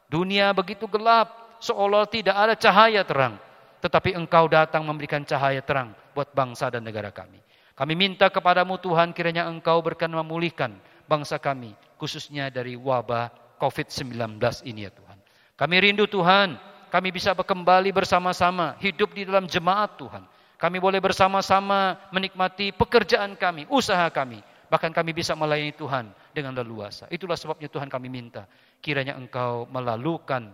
Dunia 0.08 0.56
begitu 0.56 0.88
gelap, 0.88 1.60
seolah 1.60 2.08
tidak 2.08 2.32
ada 2.32 2.54
cahaya 2.56 3.04
terang. 3.04 3.36
Tetapi 3.84 4.16
engkau 4.16 4.48
datang 4.48 4.80
memberikan 4.80 5.20
cahaya 5.20 5.60
terang 5.60 5.92
buat 6.16 6.32
bangsa 6.32 6.72
dan 6.72 6.80
negara 6.80 7.12
kami. 7.12 7.38
Kami 7.76 7.92
minta 7.92 8.32
kepadamu 8.32 8.80
Tuhan 8.80 9.12
kiranya 9.12 9.44
engkau 9.44 9.84
berkenan 9.84 10.24
memulihkan 10.24 10.72
bangsa 11.04 11.36
kami. 11.36 11.76
Khususnya 12.00 12.48
dari 12.48 12.72
wabah 12.72 13.28
COVID-19 13.60 14.40
ini 14.64 14.88
ya 14.88 14.92
Tuhan. 14.96 15.18
Kami 15.60 15.74
rindu 15.76 16.08
Tuhan, 16.08 16.56
kami 16.88 17.12
bisa 17.12 17.36
kembali 17.36 17.92
bersama-sama 17.92 18.80
hidup 18.80 19.12
di 19.12 19.28
dalam 19.28 19.44
jemaat 19.44 20.00
Tuhan 20.00 20.24
kami 20.56 20.80
boleh 20.80 21.04
bersama-sama 21.04 22.00
menikmati 22.08 22.72
pekerjaan 22.72 23.36
kami, 23.36 23.68
usaha 23.68 24.08
kami. 24.08 24.40
Bahkan 24.72 24.90
kami 24.90 25.12
bisa 25.12 25.36
melayani 25.36 25.70
Tuhan 25.76 26.10
dengan 26.36 26.52
leluasa. 26.52 27.08
Itulah 27.08 27.40
sebabnya 27.40 27.72
Tuhan 27.72 27.88
kami 27.88 28.12
minta. 28.12 28.44
Kiranya 28.84 29.16
engkau 29.16 29.64
melalukan 29.72 30.52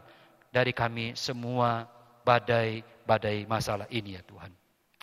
dari 0.55 0.71
kami 0.71 1.19
semua 1.19 1.91
badai-badai 2.23 3.51
masalah 3.51 3.91
ini 3.91 4.15
ya 4.15 4.23
Tuhan. 4.23 4.55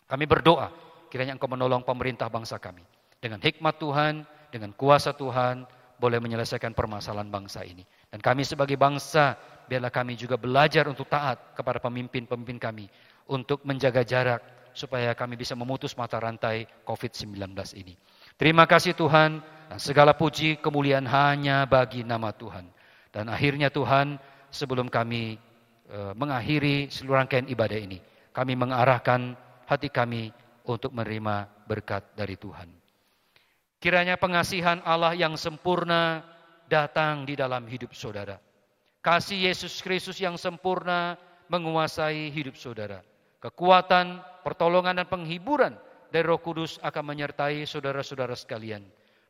Kami 0.08 0.24
berdoa 0.24 0.72
kiranya 1.12 1.36
engkau 1.36 1.52
menolong 1.52 1.84
pemerintah 1.84 2.32
bangsa 2.32 2.56
kami. 2.56 2.88
Dengan 3.20 3.44
hikmat 3.44 3.76
Tuhan, 3.76 4.24
dengan 4.48 4.72
kuasa 4.72 5.12
Tuhan, 5.12 5.68
boleh 6.00 6.24
menyelesaikan 6.24 6.72
permasalahan 6.72 7.28
bangsa 7.28 7.68
ini. 7.68 7.84
Dan 8.08 8.24
kami 8.24 8.48
sebagai 8.48 8.80
bangsa, 8.80 9.36
biarlah 9.68 9.92
kami 9.92 10.15
juga 10.15 10.39
belajar 10.39 10.88
untuk 10.88 11.12
taat 11.12 11.52
kepada 11.60 11.84
pemimpin-pemimpin 11.84 12.56
kami. 12.56 12.88
Untuk 13.28 13.68
menjaga 13.68 14.08
jarak, 14.08 14.42
supaya 14.72 15.12
kami 15.12 15.36
bisa 15.36 15.60
memutus 15.60 15.92
mata 16.00 16.15
rantai 16.21 16.63
COVID-19 16.88 17.36
ini. 17.75 18.00
Terima 18.40 18.63
kasih 18.63 18.96
Tuhan, 18.96 19.44
segala 19.75 20.15
puji 20.15 20.63
kemuliaan 20.63 21.04
hanya 21.04 21.67
bagi 21.67 22.08
nama 22.08 22.31
Tuhan. 22.31 22.71
Dan 23.12 23.27
akhirnya 23.27 23.67
Tuhan, 23.67 24.15
sebelum 24.48 24.87
kami 24.87 25.35
e, 25.92 26.00
mengakhiri 26.15 26.87
seluruh 26.87 27.19
rangkaian 27.19 27.52
ibadah 27.52 27.75
ini, 27.75 28.00
kami 28.31 28.56
mengarahkan 28.56 29.35
hati 29.67 29.92
kami 29.92 30.31
untuk 30.63 30.96
menerima 30.96 31.52
berkat 31.67 32.15
dari 32.15 32.40
Tuhan. 32.40 32.71
Kiranya 33.75 34.15
pengasihan 34.15 34.79
Allah 34.87 35.19
yang 35.19 35.35
sempurna 35.35 36.23
datang 36.71 37.27
di 37.27 37.35
dalam 37.35 37.67
hidup 37.67 37.92
saudara. 37.92 38.40
Kasih 39.04 39.52
Yesus 39.52 39.83
Kristus 39.83 40.15
yang 40.15 40.40
sempurna 40.40 41.19
menguasai 41.52 42.31
hidup 42.31 42.56
saudara. 42.56 43.04
Kekuatan, 43.44 44.23
pertolongan 44.48 45.04
dan 45.04 45.12
penghiburan 45.12 45.75
dari 46.10 46.25
Roh 46.25 46.41
Kudus 46.41 46.81
akan 46.81 47.13
menyertai 47.13 47.63
saudara-saudara 47.69 48.33
sekalian. 48.33 48.81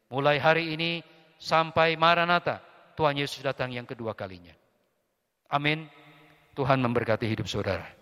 Mulai 0.10 0.40
hari 0.42 0.74
ini 0.74 1.04
sampai 1.38 2.00
Maranatha, 2.00 2.64
Tuhan 2.96 3.20
Yesus 3.20 3.44
datang 3.44 3.70
yang 3.70 3.86
kedua 3.86 4.16
kalinya. 4.16 4.56
Amin. 5.52 5.86
Tuhan 6.56 6.82
memberkati 6.82 7.30
hidup 7.30 7.48
saudara. 7.48 7.99